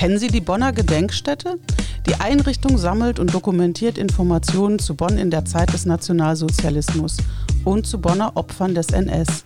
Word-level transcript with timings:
Kennen 0.00 0.18
Sie 0.18 0.28
die 0.28 0.40
Bonner 0.40 0.72
Gedenkstätte? 0.72 1.58
Die 2.06 2.14
Einrichtung 2.14 2.78
sammelt 2.78 3.18
und 3.18 3.34
dokumentiert 3.34 3.98
Informationen 3.98 4.78
zu 4.78 4.94
Bonn 4.94 5.18
in 5.18 5.30
der 5.30 5.44
Zeit 5.44 5.74
des 5.74 5.84
Nationalsozialismus 5.84 7.18
und 7.66 7.86
zu 7.86 8.00
Bonner 8.00 8.32
Opfern 8.34 8.74
des 8.74 8.92
NS. 8.92 9.44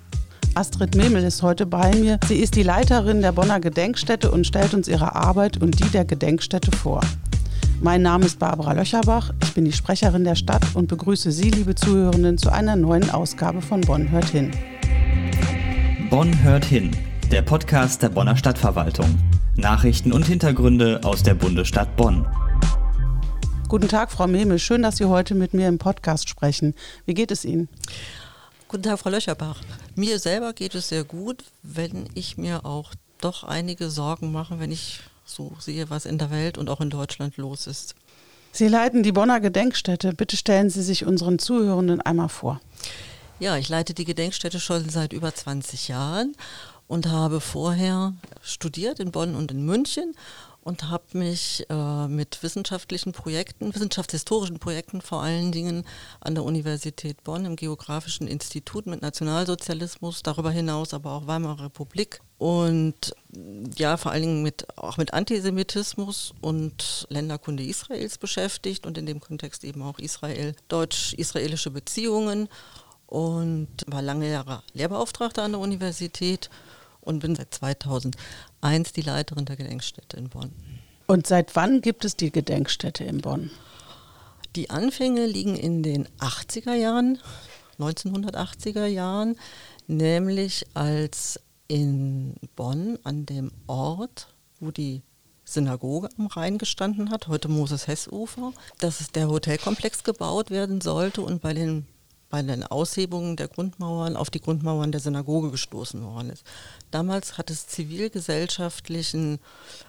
Astrid 0.55 0.95
Memel 0.95 1.25
ist 1.25 1.43
heute 1.43 1.67
bei 1.67 1.93
mir. 1.97 2.21
Sie 2.29 2.37
ist 2.37 2.55
die 2.55 2.63
Leiterin 2.63 3.21
der 3.21 3.33
Bonner 3.33 3.59
Gedenkstätte 3.59 4.31
und 4.31 4.47
stellt 4.47 4.75
uns 4.75 4.87
ihre 4.87 5.17
Arbeit 5.17 5.61
und 5.61 5.81
die 5.81 5.91
der 5.91 6.05
Gedenkstätte 6.05 6.71
vor. 6.71 7.01
Mein 7.83 8.03
Name 8.03 8.27
ist 8.27 8.39
Barbara 8.39 8.75
Löcherbach, 8.75 9.33
ich 9.43 9.55
bin 9.55 9.65
die 9.65 9.73
Sprecherin 9.73 10.23
der 10.23 10.37
Stadt 10.37 10.65
und 10.75 10.87
begrüße 10.87 11.33
Sie, 11.33 11.51
liebe 11.51 11.75
Zuhörenden, 11.75 12.39
zu 12.39 12.53
einer 12.53 12.77
neuen 12.77 13.11
Ausgabe 13.11 13.61
von 13.61 13.81
Bonn 13.81 14.09
hört 14.09 14.27
hin. 14.27 14.53
Bonn 16.11 16.45
hört 16.45 16.65
hin, 16.65 16.93
der 17.33 17.43
Podcast 17.43 18.03
der 18.03 18.11
Bonner 18.11 18.37
Stadtverwaltung. 18.37 19.19
Nachrichten 19.57 20.13
und 20.13 20.27
Hintergründe 20.27 21.01
aus 21.05 21.23
der 21.23 21.35
Bundesstadt 21.35 21.97
Bonn. 21.97 22.27
Guten 23.69 23.89
Tag, 23.89 24.11
Frau 24.11 24.27
Memel. 24.27 24.59
Schön, 24.59 24.83
dass 24.83 24.97
Sie 24.97 25.05
heute 25.05 25.35
mit 25.35 25.55
mir 25.55 25.69
im 25.69 25.79
Podcast 25.79 26.29
sprechen. 26.29 26.75
Wie 27.07 27.15
geht 27.15 27.31
es 27.31 27.45
Ihnen? 27.45 27.69
Guten 28.69 28.83
Tag, 28.83 28.99
Frau 28.99 29.11
Löcherbach. 29.11 29.61
Mir 29.95 30.19
selber 30.19 30.53
geht 30.53 30.75
es 30.75 30.89
sehr 30.89 31.05
gut, 31.05 31.45
wenn 31.63 32.09
ich 32.15 32.37
mir 32.37 32.67
auch 32.67 32.93
doch 33.21 33.45
einige 33.45 33.91
Sorgen 33.91 34.33
mache, 34.33 34.59
wenn 34.59 34.73
ich 34.73 35.01
so 35.25 35.53
sehe, 35.61 35.89
was 35.89 36.05
in 36.05 36.19
der 36.19 36.31
Welt 36.31 36.59
und 36.59 36.69
auch 36.69 36.81
in 36.81 36.91
Deutschland 36.91 37.37
los 37.37 37.67
ist. 37.67 37.95
Sie 38.51 38.69
leiten 38.69 39.03
die 39.03 39.13
Bonner 39.13 39.41
Gedenkstätte. 39.41 40.13
Bitte 40.13 40.37
stellen 40.37 40.69
Sie 40.69 40.83
sich 40.83 41.07
unseren 41.07 41.39
Zuhörenden 41.39 42.01
einmal 42.01 42.29
vor. 42.29 42.61
Ja, 43.41 43.57
ich 43.57 43.69
leite 43.69 43.95
die 43.95 44.05
Gedenkstätte 44.05 44.61
schon 44.61 44.89
seit 44.89 45.13
über 45.13 45.35
20 45.35 45.89
Jahren 45.89 46.37
und 46.87 47.09
habe 47.09 47.41
vorher 47.41 48.15
studiert 48.43 49.01
in 49.01 49.11
Bonn 49.11 49.35
und 49.35 49.51
in 49.51 49.65
München 49.65 50.15
und 50.65 50.89
habe 50.89 51.05
mich 51.13 51.67
äh, 51.69 52.09
mit 52.09 52.43
wissenschaftlichen 52.43 53.13
Projekten, 53.13 53.75
wissenschaftshistorischen 53.75 54.59
Projekten 54.59 55.03
vor 55.03 55.23
allen 55.23 55.53
Dingen 55.53 55.85
an 56.21 56.35
der 56.35 56.45
Universität 56.45 57.23
Bonn 57.23 57.45
im 57.45 57.57
Geografischen 57.57 58.27
Institut 58.27 58.87
mit 58.87 59.03
Nationalsozialismus, 59.03 60.23
darüber 60.23 60.51
hinaus 60.51 60.95
aber 60.95 61.13
auch 61.13 61.27
Weimarer 61.27 61.67
Republik 61.67 62.21
und 62.39 63.15
ja, 63.77 63.99
vor 63.99 64.13
allen 64.13 64.23
Dingen 64.23 64.43
mit, 64.43 64.67
auch 64.79 64.97
mit 64.97 65.13
Antisemitismus 65.13 66.33
und 66.41 67.07
Länderkunde 67.11 67.63
Israels 67.63 68.17
beschäftigt 68.17 68.87
und 68.87 68.97
in 68.97 69.05
dem 69.05 69.21
Kontext 69.21 69.65
eben 69.65 69.83
auch 69.83 69.99
Israel, 69.99 70.55
deutsch-israelische 70.69 71.71
Beziehungen 71.71 72.49
und 73.07 73.69
war 73.87 74.01
lange 74.01 74.31
Jahre 74.31 74.63
Lehrbeauftragter 74.73 75.43
an 75.43 75.53
der 75.53 75.61
Universität 75.61 76.49
und 77.05 77.21
bin 77.21 77.35
seit 77.35 77.55
2001 77.55 78.93
die 78.95 79.03
Leiterin 79.03 79.45
der 79.45 79.57
Gedenkstätte 79.57 80.17
in 80.17 80.29
Bonn. 80.29 80.53
Und 81.07 81.27
seit 81.27 81.55
wann 81.55 81.81
gibt 81.81 82.05
es 82.05 82.17
die 82.17 82.31
Gedenkstätte 82.31 83.05
in 83.05 83.21
Bonn? 83.21 83.51
Die 84.57 84.71
Anfänge 84.71 85.27
liegen 85.27 85.57
in 85.57 85.83
den 85.83 86.09
80er 86.19 86.75
Jahren, 86.75 87.19
1980er 87.79 88.87
Jahren, 88.87 89.37
nämlich 89.87 90.65
als 90.75 91.41
in 91.69 92.35
Bonn 92.57 92.99
an 93.05 93.27
dem 93.27 93.51
Ort, 93.67 94.29
wo 94.61 94.71
die 94.71 95.03
Synagoge 95.45 96.09
am 96.19 96.27
Rhein 96.27 96.59
gestanden 96.59 97.11
hat, 97.11 97.29
heute 97.29 97.49
Moses-Hess-Ufer, 97.49 98.53
dass 98.79 99.07
der 99.13 99.29
Hotelkomplex 99.29 100.05
gebaut 100.05 100.51
werden 100.51 100.81
sollte 100.81 101.21
und 101.21 101.43
bei 101.43 101.53
den 101.53 101.87
bei 102.35 102.43
den 102.43 102.65
Aushebungen 102.65 103.37
der 103.37 103.47
Grundmauern 103.47 104.17
auf 104.17 104.29
die 104.29 104.41
Grundmauern 104.41 104.91
der 104.91 105.01
Synagoge 105.01 105.53
gestoßen 105.53 106.03
worden 106.03 106.31
ist. 106.31 106.43
Damals 106.91 107.39
hat 107.39 107.49
es 107.49 107.69
zivilgesellschaftlichen 107.69 109.39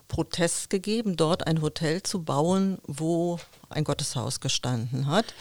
Protest 0.07 0.69
gegeben, 0.69 1.17
dort 1.17 1.47
ein 1.47 1.63
Hotel 1.63 2.03
zu 2.03 2.21
bauen, 2.21 2.77
wo 2.83 3.39
ein 3.69 3.83
Gotteshaus 3.83 4.41
gestanden 4.41 5.07
hat. 5.07 5.33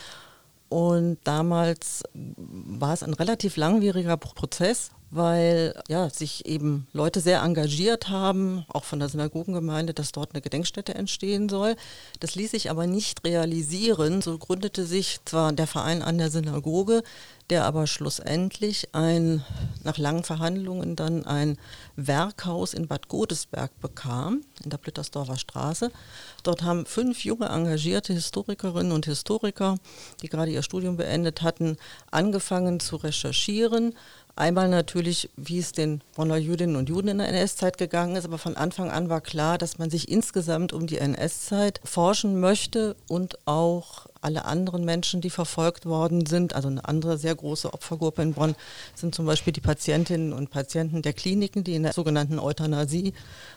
Und 0.67 1.19
damals 1.25 2.01
war 2.15 2.93
es 2.93 3.03
ein 3.03 3.13
relativ 3.13 3.55
langwieriger 3.55 4.17
Prozess, 4.17 4.89
weil 5.11 5.73
ja, 5.87 6.09
sich 6.09 6.45
eben 6.45 6.87
Leute 6.93 7.21
sehr 7.21 7.41
engagiert 7.41 8.09
haben, 8.09 8.65
auch 8.67 8.83
von 8.83 8.99
der 8.99 9.09
Synagogengemeinde, 9.09 9.93
dass 9.93 10.11
dort 10.11 10.33
eine 10.33 10.41
Gedenkstätte 10.41 10.95
entstehen 10.95 11.49
soll. 11.49 11.75
Das 12.19 12.35
ließ 12.35 12.51
sich 12.51 12.69
aber 12.69 12.87
nicht 12.87 13.23
realisieren. 13.23 14.21
So 14.21 14.37
gründete 14.37 14.85
sich 14.85 15.19
zwar 15.25 15.53
der 15.53 15.67
Verein 15.67 16.01
an 16.01 16.17
der 16.17 16.31
Synagoge, 16.31 17.03
der 17.49 17.65
aber 17.65 17.85
schlussendlich 17.85 18.89
ein, 18.93 19.43
nach 19.83 19.97
langen 19.97 20.23
Verhandlungen 20.23 20.95
dann 20.95 21.25
ein 21.25 21.57
Werkhaus 21.95 22.73
in 22.73 22.87
Bad 22.87 23.07
Godesberg 23.07 23.79
bekam, 23.79 24.41
in 24.63 24.71
der 24.71 24.77
Blittersdorfer 24.77 25.37
Straße. 25.37 25.91
Dort 26.43 26.63
haben 26.63 26.85
fünf 26.85 27.23
junge 27.23 27.47
engagierte 27.47 28.13
Historikerinnen 28.13 28.91
und 28.91 29.05
Historiker, 29.05 29.77
die 30.21 30.29
gerade 30.29 30.51
ihr 30.51 30.63
Studium 30.63 30.97
beendet 30.97 31.43
hatten, 31.43 31.77
angefangen 32.09 32.79
zu 32.79 32.95
recherchieren, 32.95 33.93
Einmal 34.37 34.67
natürlich, 34.67 35.29
wie 35.37 35.59
es 35.59 35.71
den 35.71 36.01
Bonner 36.13 36.35
Jüdinnen 36.35 36.75
und 36.75 36.89
Juden 36.89 37.07
in 37.07 37.19
der 37.19 37.29
NS-Zeit 37.29 37.77
gegangen 37.77 38.17
ist, 38.17 38.25
aber 38.25 38.37
von 38.37 38.57
Anfang 38.57 38.91
an 38.91 39.07
war 39.07 39.21
klar, 39.21 39.57
dass 39.57 39.77
man 39.77 39.89
sich 39.89 40.11
insgesamt 40.11 40.73
um 40.73 40.87
die 40.87 40.97
NS-Zeit 40.97 41.79
forschen 41.85 42.41
möchte 42.41 42.97
und 43.07 43.37
auch 43.47 44.07
alle 44.19 44.43
anderen 44.43 44.83
Menschen, 44.83 45.21
die 45.21 45.29
verfolgt 45.29 45.85
worden 45.85 46.25
sind. 46.25 46.53
Also 46.53 46.67
eine 46.67 46.83
andere 46.83 47.17
sehr 47.17 47.33
große 47.33 47.73
Opfergruppe 47.73 48.23
in 48.23 48.33
Bonn 48.33 48.55
sind 48.93 49.15
zum 49.15 49.25
Beispiel 49.25 49.53
die 49.53 49.61
Patientinnen 49.61 50.33
und 50.33 50.49
Patienten 50.49 51.01
der 51.01 51.13
Kliniken, 51.13 51.63
die 51.63 51.75
in 51.75 51.83
der 51.83 51.93
sogenannten 51.93 52.39
Euthanasie 52.39 53.13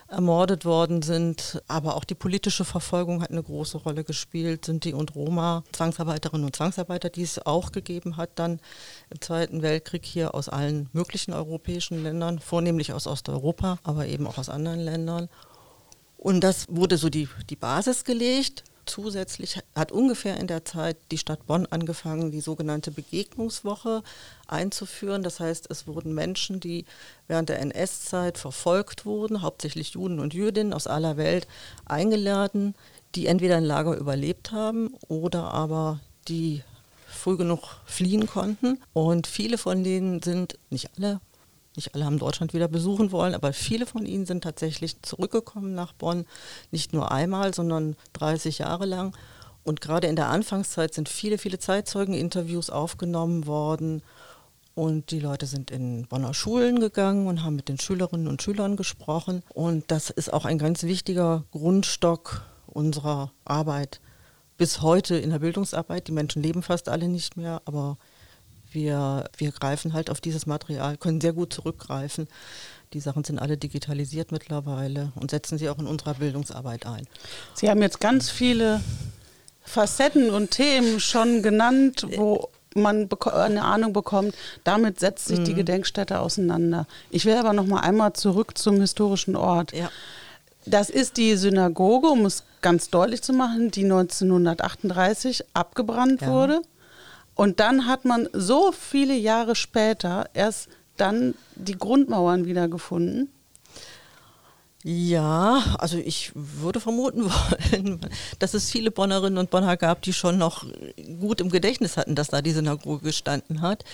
ermordet 0.08 0.64
worden 0.64 1.02
sind. 1.02 1.62
Aber 1.69 1.96
auch 1.96 2.04
die 2.04 2.14
politische 2.14 2.64
Verfolgung 2.64 3.22
hat 3.22 3.30
eine 3.30 3.42
große 3.42 3.78
Rolle 3.78 4.04
gespielt. 4.04 4.64
Sind 4.64 4.84
die 4.84 4.94
und 4.94 5.14
Roma, 5.14 5.64
Zwangsarbeiterinnen 5.72 6.44
und 6.44 6.56
Zwangsarbeiter, 6.56 7.10
die 7.10 7.22
es 7.22 7.44
auch 7.44 7.72
gegeben 7.72 8.16
hat 8.16 8.30
dann 8.36 8.60
im 9.10 9.20
Zweiten 9.20 9.62
Weltkrieg 9.62 10.04
hier 10.04 10.34
aus 10.34 10.48
allen 10.48 10.88
möglichen 10.92 11.32
europäischen 11.32 12.02
Ländern, 12.02 12.38
vornehmlich 12.38 12.92
aus 12.92 13.06
Osteuropa, 13.06 13.78
aber 13.82 14.06
eben 14.06 14.26
auch 14.26 14.38
aus 14.38 14.48
anderen 14.48 14.80
Ländern. 14.80 15.28
Und 16.16 16.42
das 16.42 16.66
wurde 16.69 16.96
so 16.98 17.08
die, 17.08 17.28
die 17.48 17.56
Basis 17.56 18.04
gelegt. 18.04 18.64
Zusätzlich 18.88 19.60
hat 19.75 19.93
ungefähr 19.93 20.38
in 20.38 20.47
der 20.47 20.65
Zeit 20.65 20.97
die 21.10 21.19
Stadt 21.19 21.47
Bonn 21.47 21.66
angefangen, 21.66 22.31
die 22.31 22.41
sogenannte 22.41 22.91
Begegnungswoche 22.91 24.03
einzuführen. 24.47 25.22
Das 25.22 25.41
heißt, 25.41 25.71
es 25.71 25.87
wurden 25.87 26.15
Menschen, 26.15 26.59
die 26.59 26.87
während 27.26 27.50
der 27.50 27.60
NS-Zeit 27.60 28.38
verfolgt 28.38 29.04
wurden, 29.04 29.43
hauptsächlich 29.43 29.91
Juden 29.91 30.19
und 30.19 30.32
Jüdinnen 30.32 30.72
aus 30.72 30.87
aller 30.87 31.19
Welt, 31.19 31.47
eingeladen, 31.84 32.75
die 33.15 33.26
entweder 33.26 33.59
ein 33.59 33.65
Lager 33.65 33.94
überlebt 33.94 34.53
haben 34.53 34.94
oder 35.06 35.53
aber 35.53 36.00
die 36.28 36.62
früh 37.06 37.37
genug 37.37 37.81
fliehen 37.84 38.26
konnten. 38.26 38.81
Und 38.94 39.26
viele 39.26 39.59
von 39.59 39.84
denen 39.84 40.22
sind, 40.22 40.59
nicht 40.70 40.91
alle, 40.97 41.20
nicht 41.78 41.94
alle 41.94 42.04
haben 42.04 42.18
Deutschland 42.18 42.52
wieder 42.52 42.68
besuchen 42.68 43.12
wollen, 43.12 43.34
aber 43.34 43.52
viele 43.52 43.86
von 43.86 44.04
ihnen 44.04 44.26
sind 44.26 44.44
tatsächlich 44.44 45.00
zurückgekommen 45.02 45.74
nach 45.74 45.92
Bonn, 45.92 46.26
nicht 46.70 46.92
nur 46.92 47.10
einmal, 47.10 47.54
sondern 47.54 47.96
30 48.12 48.58
Jahre 48.58 48.84
lang. 48.84 49.16
Und 49.64 49.80
gerade 49.80 50.06
in 50.06 50.16
der 50.16 50.28
Anfangszeit 50.28 50.92
sind 50.92 51.08
viele, 51.08 51.38
viele 51.38 51.58
Zeitzeugeninterviews 51.58 52.70
aufgenommen 52.70 53.46
worden. 53.46 54.02
Und 54.74 55.10
die 55.10 55.20
Leute 55.20 55.46
sind 55.46 55.70
in 55.70 56.06
Bonner 56.06 56.34
Schulen 56.34 56.80
gegangen 56.80 57.26
und 57.26 57.42
haben 57.42 57.56
mit 57.56 57.68
den 57.68 57.78
Schülerinnen 57.78 58.28
und 58.28 58.42
Schülern 58.42 58.76
gesprochen. 58.76 59.42
Und 59.52 59.84
das 59.88 60.10
ist 60.10 60.32
auch 60.32 60.44
ein 60.44 60.58
ganz 60.58 60.84
wichtiger 60.84 61.44
Grundstock 61.50 62.42
unserer 62.66 63.32
Arbeit 63.44 64.00
bis 64.56 64.82
heute 64.82 65.16
in 65.16 65.30
der 65.30 65.38
Bildungsarbeit. 65.38 66.08
Die 66.08 66.12
Menschen 66.12 66.42
leben 66.42 66.62
fast 66.62 66.88
alle 66.88 67.08
nicht 67.08 67.36
mehr, 67.36 67.62
aber 67.64 67.98
wir, 68.70 69.24
wir 69.36 69.52
greifen 69.52 69.92
halt 69.92 70.10
auf 70.10 70.20
dieses 70.20 70.46
Material, 70.46 70.96
können 70.96 71.20
sehr 71.20 71.32
gut 71.32 71.52
zurückgreifen. 71.52 72.28
Die 72.92 73.00
Sachen 73.00 73.24
sind 73.24 73.38
alle 73.38 73.56
digitalisiert 73.56 74.32
mittlerweile 74.32 75.12
und 75.14 75.30
setzen 75.30 75.58
sie 75.58 75.69
auch 75.69 75.78
in 75.78 75.87
unserer 75.87 76.14
Bildungsarbeit 76.14 76.87
ein. 76.87 77.06
Sie 77.54 77.69
haben 77.69 77.82
jetzt 77.82 78.00
ganz 78.00 78.31
viele 78.31 78.81
Facetten 79.62 80.31
und 80.31 80.50
Themen 80.50 80.98
schon 80.98 81.43
genannt, 81.43 82.06
wo 82.16 82.48
man 82.75 83.08
eine 83.32 83.64
Ahnung 83.64 83.93
bekommt, 83.93 84.34
damit 84.64 85.00
setzt 85.00 85.26
sich 85.26 85.40
mhm. 85.40 85.44
die 85.44 85.54
Gedenkstätte 85.54 86.20
auseinander. 86.20 86.87
Ich 87.10 87.25
will 87.25 87.34
aber 87.34 87.52
noch 87.52 87.66
mal 87.66 87.81
einmal 87.81 88.12
zurück 88.12 88.56
zum 88.56 88.81
historischen 88.81 89.37
Ort. 89.37 89.72
Ja. 89.72 89.90
Das 90.64 90.90
ist 90.90 91.16
die 91.16 91.37
Synagoge, 91.37 92.08
um 92.08 92.26
es 92.26 92.44
ganz 92.60 92.90
deutlich 92.90 93.22
zu 93.22 93.32
machen, 93.32 93.70
die 93.70 93.84
1938 93.84 95.44
abgebrannt 95.54 96.22
ja. 96.22 96.28
wurde. 96.28 96.62
Und 97.38 97.61
dann 97.61 97.87
hat 97.87 98.05
man 98.05 98.29
so 98.32 98.73
viele 98.73 99.14
Jahre 99.14 99.55
später 99.55 100.29
erst 100.35 100.69
dann 100.96 101.37
die 101.55 101.79
Grundmauern 101.79 102.46
wiedergefunden. 102.46 103.31
Ja, 104.82 105.62
also 105.79 105.99
ich 105.99 106.32
würde 106.35 106.81
vermuten 106.81 107.25
wollen, 107.31 108.00
dass 108.40 108.55
es 108.55 108.73
viele 108.73 108.90
Bonnerinnen 108.90 109.38
und 109.38 109.50
Bonner 109.50 109.76
gab, 109.76 110.02
die 110.02 110.12
schon 110.12 110.37
noch 110.37 110.64
gut 111.20 111.40
im 111.40 111.49
Gedächtnis 111.49 111.96
hatten, 111.96 112.17
dass 112.17 112.26
da 112.26 112.43
die 112.43 112.50
Synagoge 112.50 113.05
gestanden 113.05 113.61
hat. 113.61 113.84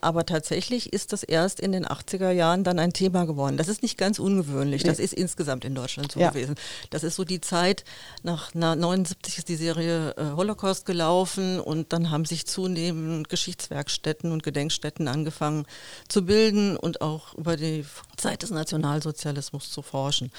Aber 0.00 0.26
tatsächlich 0.26 0.92
ist 0.92 1.12
das 1.12 1.22
erst 1.22 1.58
in 1.58 1.72
den 1.72 1.86
80er 1.86 2.30
Jahren 2.30 2.64
dann 2.64 2.78
ein 2.78 2.92
Thema 2.92 3.24
geworden. 3.24 3.56
Das 3.56 3.68
ist 3.68 3.82
nicht 3.82 3.96
ganz 3.96 4.18
ungewöhnlich. 4.18 4.82
Das 4.82 4.98
ist 4.98 5.14
insgesamt 5.14 5.64
in 5.64 5.74
Deutschland 5.74 6.12
so 6.12 6.20
ja. 6.20 6.30
gewesen. 6.30 6.54
Das 6.90 7.02
ist 7.02 7.16
so 7.16 7.24
die 7.24 7.40
Zeit, 7.40 7.84
nach 8.22 8.54
1979 8.54 9.38
ist 9.38 9.48
die 9.48 9.56
Serie 9.56 10.14
äh, 10.16 10.36
Holocaust 10.36 10.86
gelaufen 10.86 11.60
und 11.60 11.92
dann 11.92 12.10
haben 12.10 12.24
sich 12.24 12.46
zunehmend 12.46 13.28
Geschichtswerkstätten 13.28 14.32
und 14.32 14.42
Gedenkstätten 14.42 15.08
angefangen 15.08 15.66
zu 16.08 16.26
bilden 16.26 16.76
und 16.76 17.00
auch 17.00 17.34
über 17.34 17.56
die 17.56 17.84
Zeit 18.16 18.42
des 18.42 18.50
Nationalsozialismus 18.50 19.70
zu 19.70 19.82
forschen. 19.82 20.30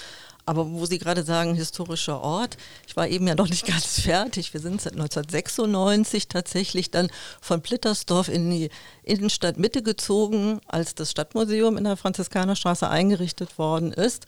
Aber 0.47 0.71
wo 0.71 0.85
Sie 0.85 0.97
gerade 0.97 1.23
sagen, 1.23 1.55
historischer 1.55 2.21
Ort, 2.21 2.55
ich 2.87 2.95
war 2.95 3.09
eben 3.09 3.27
ja 3.27 3.35
noch 3.35 3.49
nicht 3.49 3.65
ganz 3.67 3.99
fertig. 3.99 4.53
Wir 4.53 4.61
sind 4.61 4.79
seit 4.81 4.93
1996 4.93 6.29
tatsächlich 6.29 6.89
dann 6.89 7.09
von 7.41 7.61
Plittersdorf 7.61 8.29
in 8.29 8.49
die 8.49 8.69
Innenstadt 9.03 9.57
Mitte 9.57 9.83
gezogen, 9.83 10.61
als 10.65 10.95
das 10.95 11.11
Stadtmuseum 11.11 11.75
in 11.75 11.83
der 11.83 11.97
Franziskanerstraße 11.97 12.89
eingerichtet 12.89 13.57
worden 13.59 13.91
ist. 13.91 14.25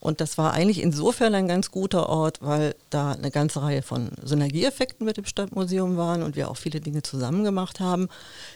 Und 0.00 0.20
das 0.20 0.38
war 0.38 0.54
eigentlich 0.54 0.82
insofern 0.82 1.36
ein 1.36 1.46
ganz 1.46 1.70
guter 1.70 2.08
Ort, 2.08 2.38
weil 2.40 2.74
da 2.88 3.12
eine 3.12 3.30
ganze 3.30 3.62
Reihe 3.62 3.82
von 3.82 4.10
Synergieeffekten 4.24 5.06
mit 5.06 5.18
dem 5.18 5.26
Stadtmuseum 5.26 5.96
waren 5.96 6.24
und 6.24 6.34
wir 6.34 6.50
auch 6.50 6.56
viele 6.56 6.80
Dinge 6.80 7.02
zusammen 7.02 7.44
gemacht 7.44 7.78
haben. 7.78 8.08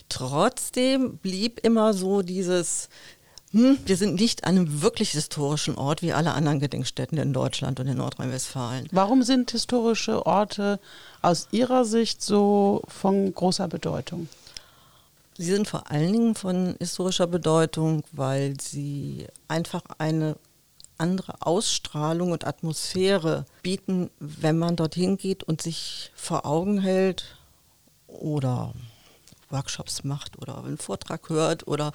Trotzdem 0.08 1.18
blieb 1.18 1.60
immer 1.62 1.94
so 1.94 2.22
dieses, 2.22 2.88
hm, 3.54 3.78
wir 3.86 3.96
sind 3.96 4.16
nicht 4.16 4.42
an 4.44 4.56
einem 4.56 4.82
wirklich 4.82 5.10
historischen 5.10 5.76
Ort 5.76 6.02
wie 6.02 6.12
alle 6.12 6.34
anderen 6.34 6.58
Gedenkstätten 6.58 7.18
in 7.18 7.32
Deutschland 7.32 7.78
und 7.78 7.86
in 7.86 7.98
Nordrhein-Westfalen. 7.98 8.88
Warum 8.90 9.22
sind 9.22 9.52
historische 9.52 10.26
Orte 10.26 10.80
aus 11.22 11.46
Ihrer 11.52 11.84
Sicht 11.84 12.20
so 12.20 12.82
von 12.88 13.32
großer 13.32 13.68
Bedeutung? 13.68 14.28
Sie 15.38 15.44
sind 15.44 15.68
vor 15.68 15.88
allen 15.88 16.12
Dingen 16.12 16.34
von 16.34 16.74
historischer 16.80 17.28
Bedeutung, 17.28 18.02
weil 18.10 18.60
sie 18.60 19.28
einfach 19.46 19.82
eine 19.98 20.34
andere 20.98 21.34
Ausstrahlung 21.40 22.32
und 22.32 22.44
Atmosphäre 22.44 23.46
bieten, 23.62 24.10
wenn 24.18 24.58
man 24.58 24.74
dorthin 24.74 25.16
geht 25.16 25.44
und 25.44 25.62
sich 25.62 26.10
vor 26.16 26.44
Augen 26.44 26.80
hält 26.80 27.36
oder 28.08 28.74
Workshops 29.50 30.02
macht 30.04 30.38
oder 30.42 30.58
einen 30.58 30.78
Vortrag 30.78 31.28
hört 31.28 31.66
oder 31.68 31.92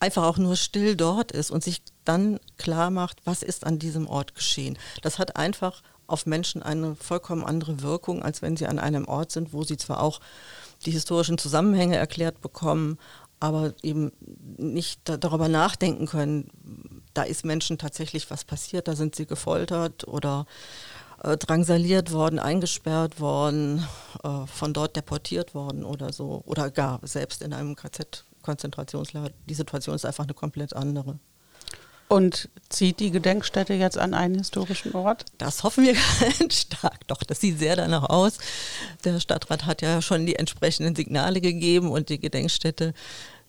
einfach 0.00 0.24
auch 0.24 0.38
nur 0.38 0.56
still 0.56 0.96
dort 0.96 1.32
ist 1.32 1.50
und 1.50 1.64
sich 1.64 1.82
dann 2.04 2.38
klar 2.58 2.90
macht, 2.90 3.20
was 3.24 3.42
ist 3.42 3.64
an 3.64 3.78
diesem 3.78 4.06
Ort 4.06 4.34
geschehen. 4.34 4.78
Das 5.02 5.18
hat 5.18 5.36
einfach 5.36 5.82
auf 6.06 6.26
Menschen 6.26 6.62
eine 6.62 6.94
vollkommen 6.94 7.44
andere 7.44 7.82
Wirkung, 7.82 8.22
als 8.22 8.42
wenn 8.42 8.56
sie 8.56 8.66
an 8.66 8.78
einem 8.78 9.08
Ort 9.08 9.32
sind, 9.32 9.52
wo 9.52 9.64
sie 9.64 9.76
zwar 9.76 10.02
auch 10.02 10.20
die 10.84 10.92
historischen 10.92 11.38
Zusammenhänge 11.38 11.96
erklärt 11.96 12.40
bekommen, 12.40 12.98
aber 13.40 13.74
eben 13.82 14.12
nicht 14.56 15.00
darüber 15.04 15.48
nachdenken 15.48 16.06
können, 16.06 16.50
da 17.12 17.22
ist 17.22 17.44
Menschen 17.44 17.78
tatsächlich 17.78 18.30
was 18.30 18.44
passiert, 18.44 18.88
da 18.88 18.96
sind 18.96 19.14
sie 19.14 19.26
gefoltert 19.26 20.06
oder 20.08 20.46
äh, 21.22 21.36
drangsaliert 21.36 22.12
worden, 22.12 22.38
eingesperrt 22.38 23.20
worden, 23.20 23.86
äh, 24.22 24.46
von 24.46 24.72
dort 24.72 24.96
deportiert 24.96 25.54
worden 25.54 25.84
oder 25.84 26.12
so, 26.12 26.42
oder 26.46 26.70
gar 26.70 27.00
selbst 27.02 27.42
in 27.42 27.52
einem 27.52 27.76
KZ 27.76 28.24
Konzentrationslager. 28.46 29.30
Die 29.48 29.54
Situation 29.54 29.94
ist 29.94 30.06
einfach 30.06 30.24
eine 30.24 30.34
komplett 30.34 30.74
andere. 30.74 31.18
Und 32.08 32.48
zieht 32.68 33.00
die 33.00 33.10
Gedenkstätte 33.10 33.74
jetzt 33.74 33.98
an 33.98 34.14
einen 34.14 34.36
historischen 34.36 34.94
Ort? 34.94 35.24
Das 35.38 35.64
hoffen 35.64 35.84
wir 35.84 35.94
ganz 36.20 36.60
stark. 36.60 37.06
Doch, 37.08 37.24
das 37.24 37.40
sieht 37.40 37.58
sehr 37.58 37.74
danach 37.74 38.04
aus. 38.04 38.38
Der 39.04 39.18
Stadtrat 39.18 39.66
hat 39.66 39.82
ja 39.82 40.00
schon 40.00 40.24
die 40.24 40.36
entsprechenden 40.36 40.94
Signale 40.94 41.40
gegeben 41.40 41.90
und 41.90 42.08
die 42.08 42.20
Gedenkstätte 42.20 42.94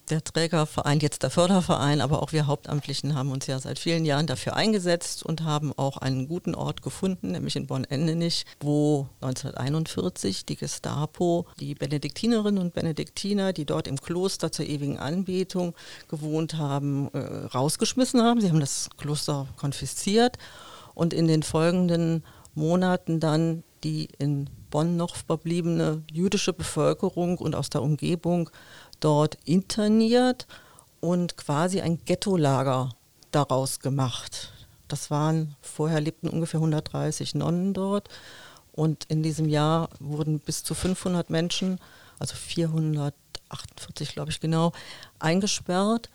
der 0.09 0.23
Trägerverein, 0.23 0.99
jetzt 0.99 1.23
der 1.23 1.29
Förderverein, 1.29 2.01
aber 2.01 2.21
auch 2.21 2.31
wir 2.31 2.47
Hauptamtlichen 2.47 3.15
haben 3.15 3.31
uns 3.31 3.47
ja 3.47 3.59
seit 3.59 3.77
vielen 3.77 4.05
Jahren 4.05 4.27
dafür 4.27 4.55
eingesetzt 4.55 5.23
und 5.23 5.43
haben 5.43 5.73
auch 5.77 5.97
einen 5.97 6.27
guten 6.27 6.55
Ort 6.55 6.81
gefunden, 6.81 7.31
nämlich 7.31 7.55
in 7.55 7.67
Bonn-Endenich, 7.67 8.45
wo 8.59 9.07
1941 9.21 10.45
die 10.45 10.55
Gestapo 10.55 11.45
die 11.59 11.75
Benediktinerinnen 11.75 12.61
und 12.61 12.73
Benediktiner, 12.73 13.51
die 13.53 13.65
dort 13.65 13.87
im 13.87 13.99
Kloster 13.99 14.51
zur 14.51 14.65
ewigen 14.65 14.97
Anbetung 14.97 15.75
gewohnt 16.07 16.55
haben, 16.55 17.09
äh, 17.13 17.47
rausgeschmissen 17.47 18.21
haben. 18.21 18.39
Sie 18.39 18.49
haben 18.49 18.59
das 18.59 18.89
Kloster 18.97 19.47
konfisziert 19.57 20.37
und 20.93 21.13
in 21.13 21.27
den 21.27 21.43
folgenden 21.43 22.23
Monaten 22.55 23.19
dann 23.19 23.63
die 23.83 24.09
in 24.17 24.49
Bonn 24.69 24.97
noch 24.97 25.15
verbliebene 25.15 26.03
jüdische 26.11 26.53
Bevölkerung 26.53 27.37
und 27.37 27.55
aus 27.55 27.69
der 27.69 27.81
Umgebung 27.81 28.49
dort 28.99 29.37
interniert 29.45 30.47
und 30.99 31.37
quasi 31.37 31.81
ein 31.81 31.99
Ghettolager 32.05 32.89
daraus 33.31 33.79
gemacht. 33.79 34.51
Das 34.87 35.11
waren, 35.11 35.55
vorher 35.61 36.01
lebten 36.01 36.29
ungefähr 36.29 36.59
130 36.59 37.35
Nonnen 37.35 37.73
dort 37.73 38.09
und 38.71 39.05
in 39.05 39.23
diesem 39.23 39.49
Jahr 39.49 39.89
wurden 39.99 40.39
bis 40.39 40.63
zu 40.63 40.73
500 40.73 41.29
Menschen, 41.29 41.79
also 42.19 42.35
448 42.35 44.13
glaube 44.13 44.31
ich 44.31 44.39
genau, 44.39 44.71
eingesperrt 45.19 46.09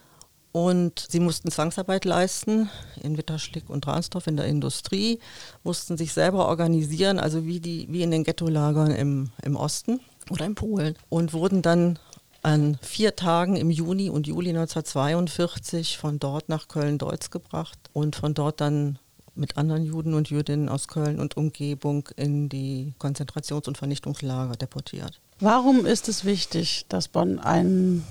und 0.53 1.07
sie 1.09 1.19
mussten 1.19 1.51
Zwangsarbeit 1.51 2.05
leisten 2.05 2.69
in 3.01 3.17
Witterschlick 3.17 3.69
und 3.69 3.87
Ransdorf 3.87 4.27
in 4.27 4.37
der 4.37 4.45
Industrie, 4.45 5.19
mussten 5.63 5.97
sich 5.97 6.13
selber 6.13 6.47
organisieren, 6.47 7.19
also 7.19 7.45
wie, 7.45 7.59
die, 7.59 7.87
wie 7.89 8.03
in 8.03 8.11
den 8.11 8.23
Ghettolagern 8.23 8.91
im, 8.91 9.31
im 9.41 9.55
Osten 9.55 9.99
oder 10.29 10.45
in 10.45 10.55
Polen 10.55 10.95
und 11.09 11.33
wurden 11.33 11.63
dann 11.63 11.99
an 12.43 12.77
vier 12.81 13.15
Tagen 13.15 13.55
im 13.55 13.71
Juni 13.71 14.09
und 14.09 14.27
Juli 14.27 14.49
1942 14.49 15.97
von 15.97 16.19
dort 16.19 16.49
nach 16.49 16.67
Köln-Deutz 16.67 17.31
gebracht 17.31 17.79
und 17.93 18.15
von 18.15 18.33
dort 18.33 18.61
dann 18.61 18.99
mit 19.35 19.57
anderen 19.57 19.83
Juden 19.83 20.13
und 20.13 20.29
Jüdinnen 20.29 20.69
aus 20.69 20.87
Köln 20.87 21.19
und 21.19 21.37
Umgebung 21.37 22.09
in 22.15 22.49
die 22.49 22.93
Konzentrations- 22.99 23.67
und 23.67 23.77
Vernichtungslager 23.77 24.55
deportiert. 24.55 25.19
Warum 25.39 25.85
ist 25.85 26.07
es 26.07 26.25
wichtig, 26.25 26.85
dass 26.89 27.07
Bonn 27.07 27.39
einen 27.39 28.05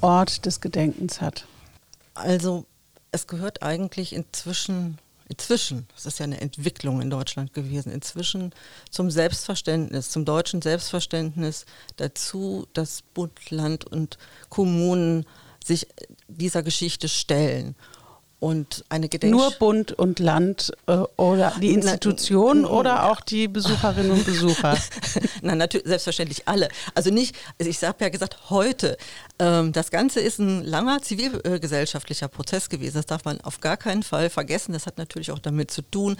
Ort 0.00 0.44
des 0.44 0.60
Gedenkens 0.60 1.20
hat? 1.20 1.46
Also 2.14 2.66
es 3.12 3.26
gehört 3.26 3.62
eigentlich 3.62 4.14
inzwischen 4.14 4.98
inzwischen, 5.28 5.86
das 5.94 6.06
ist 6.06 6.18
ja 6.18 6.24
eine 6.24 6.40
Entwicklung 6.40 7.00
in 7.00 7.10
Deutschland 7.10 7.52
gewesen, 7.52 7.92
inzwischen 7.92 8.52
zum 8.90 9.10
Selbstverständnis, 9.10 10.10
zum 10.10 10.24
deutschen 10.24 10.62
Selbstverständnis 10.62 11.66
dazu, 11.96 12.66
dass 12.72 13.02
Bund, 13.02 13.50
Land 13.50 13.84
und 13.84 14.18
Kommunen 14.48 15.26
sich 15.64 15.88
dieser 16.28 16.62
Geschichte 16.62 17.08
stellen 17.08 17.74
und 18.38 18.84
eine 18.88 19.08
Gedenk 19.08 19.32
Nur 19.32 19.50
Bund 19.52 19.92
und 19.92 20.18
Land 20.18 20.72
äh, 20.86 20.98
oder 21.16 21.54
die 21.60 21.72
Institutionen 21.72 22.64
oder 22.66 23.10
auch 23.10 23.20
die 23.20 23.48
Besucherinnen 23.48 24.10
und 24.10 24.26
Besucher? 24.26 24.76
Nein, 25.42 25.58
natürlich, 25.58 25.86
selbstverständlich 25.86 26.46
alle. 26.46 26.68
Also 26.94 27.10
nicht, 27.10 27.34
also 27.58 27.70
ich 27.70 27.82
habe 27.82 28.04
ja 28.04 28.10
gesagt, 28.10 28.50
heute. 28.50 28.98
Ähm, 29.38 29.72
das 29.72 29.90
Ganze 29.90 30.20
ist 30.20 30.38
ein 30.38 30.64
langer 30.64 31.02
zivilgesellschaftlicher 31.02 32.28
Prozess 32.28 32.68
gewesen. 32.68 32.94
Das 32.94 33.06
darf 33.06 33.24
man 33.24 33.40
auf 33.42 33.60
gar 33.60 33.76
keinen 33.76 34.02
Fall 34.02 34.30
vergessen. 34.30 34.72
Das 34.72 34.86
hat 34.86 34.98
natürlich 34.98 35.30
auch 35.30 35.38
damit 35.38 35.70
zu 35.70 35.82
tun, 35.82 36.16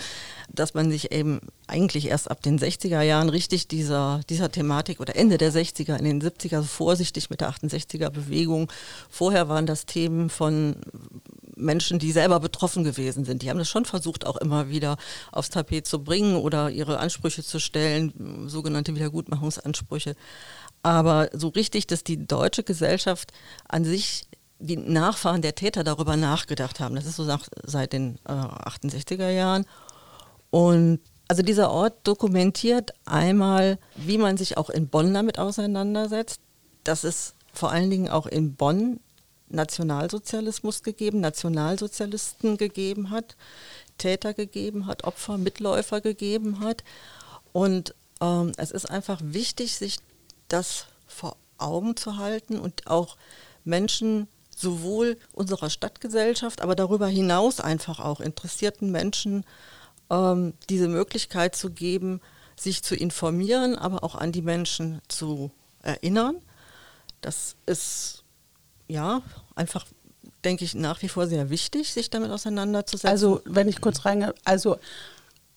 dass 0.53 0.75
man 0.75 0.91
sich 0.91 1.13
eben 1.13 1.41
eigentlich 1.67 2.09
erst 2.09 2.31
ab 2.31 2.43
den 2.43 2.59
60er 2.59 3.01
Jahren 3.01 3.31
richtig 3.31 3.69
dieser, 3.69 4.21
dieser 4.29 4.51
Thematik 4.51 5.01
oder 5.01 5.17
Ende 5.17 5.39
der 5.39 5.53
60er, 5.53 5.97
in 5.97 6.05
den 6.05 6.23
70er 6.23 6.61
so 6.61 6.67
vorsichtig 6.67 7.31
mit 7.31 7.41
der 7.41 7.51
68er 7.51 8.11
Bewegung. 8.11 8.71
Vorher 9.09 9.49
waren 9.49 9.67
das 9.67 9.87
Themen 9.87 10.29
von 10.29 10.77
Menschen, 11.57 11.99
die 11.99 12.13
selber 12.13 12.39
betroffen 12.39 12.85
gewesen 12.85 13.25
sind. 13.25 13.43
Die 13.43 13.51
haben 13.51 13.59
das 13.59 13.69
schon 13.69 13.87
versucht, 13.87 14.27
auch 14.27 14.37
immer 14.37 14.69
wieder 14.69 14.99
aufs 15.33 15.51
Tapet 15.51 15.87
zu 15.87 16.05
bringen 16.05 16.37
oder 16.37 16.71
ihre 16.71 16.99
Ansprüche 16.99 17.43
zu 17.43 17.59
stellen, 17.59 18.47
sogenannte 18.47 18.95
Wiedergutmachungsansprüche. 18.95 20.15
Aber 20.87 21.31
so 21.33 21.49
richtig, 21.49 21.89
dass 21.89 22.05
die 22.05 22.29
deutsche 22.29 22.63
Gesellschaft 22.63 23.33
an 23.67 23.85
sich 23.85 24.29
die 24.61 24.77
Nachfahren 24.77 25.43
der 25.43 25.57
Täter 25.57 25.83
darüber 25.83 26.17
nachgedacht 26.17 26.79
haben. 26.79 26.95
Das 26.95 27.07
ist 27.07 27.17
so 27.17 27.25
nach, 27.25 27.49
seit 27.65 27.93
den 27.93 28.21
äh, 28.25 28.31
68er 28.31 29.31
Jahren. 29.31 29.67
Und 30.51 31.01
also 31.27 31.43
dieser 31.43 31.73
Ort 31.73 32.07
dokumentiert 32.07 32.93
einmal, 33.05 33.81
wie 33.97 34.17
man 34.17 34.37
sich 34.37 34.59
auch 34.59 34.71
in 34.71 34.87
Bonn 34.87 35.13
damit 35.13 35.41
auseinandersetzt, 35.41 36.41
dass 36.85 37.03
es 37.03 37.35
vor 37.53 37.73
allen 37.73 37.91
Dingen 37.91 38.09
auch 38.09 38.27
in 38.27 38.55
Bonn 38.55 39.01
Nationalsozialismus 39.49 40.85
gegeben, 40.85 41.19
Nationalsozialisten 41.19 42.59
gegeben 42.59 43.11
hat, 43.11 43.35
Täter 43.99 44.35
gegeben 44.35 44.87
hat, 44.87 45.03
Opfer, 45.03 45.37
Mitläufer 45.37 46.01
gegeben 46.01 46.61
hat. 46.61 46.85
Und 47.53 47.93
ähm, 48.21 48.53
es 48.57 48.71
ist 48.71 48.89
einfach 48.89 49.21
wichtig, 49.21 49.75
sich 49.75 49.99
das 50.49 50.87
vor 51.07 51.37
Augen 51.59 51.97
zu 51.97 52.17
halten 52.17 52.59
und 52.59 52.87
auch 52.87 53.17
Menschen 53.65 54.29
sowohl 54.55 55.19
unserer 55.33 55.71
Stadtgesellschaft, 55.71 56.63
aber 56.63 56.75
darüber 56.75 57.07
hinaus 57.07 57.61
einfach 57.61 58.01
auch 58.01 58.21
interessierten 58.21 58.91
Menschen 58.91 59.45
ähm, 60.11 60.55
diese 60.71 60.89
Möglichkeit 60.89 61.55
zu 61.55 61.71
geben, 61.71 62.21
sich 62.57 62.83
zu 62.83 62.95
informieren, 62.95 63.77
aber 63.77 64.03
auch 64.03 64.15
an 64.15 64.33
die 64.33 64.43
Menschen 64.43 65.03
zu 65.09 65.51
erinnern. 65.83 66.37
Das 67.21 67.57
ist 67.67 68.25
ja, 68.89 69.23
einfach 69.55 69.85
denke 70.45 70.65
ich, 70.65 70.75
nach 70.75 71.03
wie 71.03 71.09
vor 71.09 71.27
sehr 71.27 71.51
wichtig, 71.51 71.93
sich 71.93 72.09
damit 72.09 72.31
auseinanderzusetzen. 72.31 73.11
Also, 73.11 73.43
wenn 73.45 73.69
ich 73.69 73.81
kurz 73.81 74.05
reingehe, 74.05 74.35
also 74.45 74.79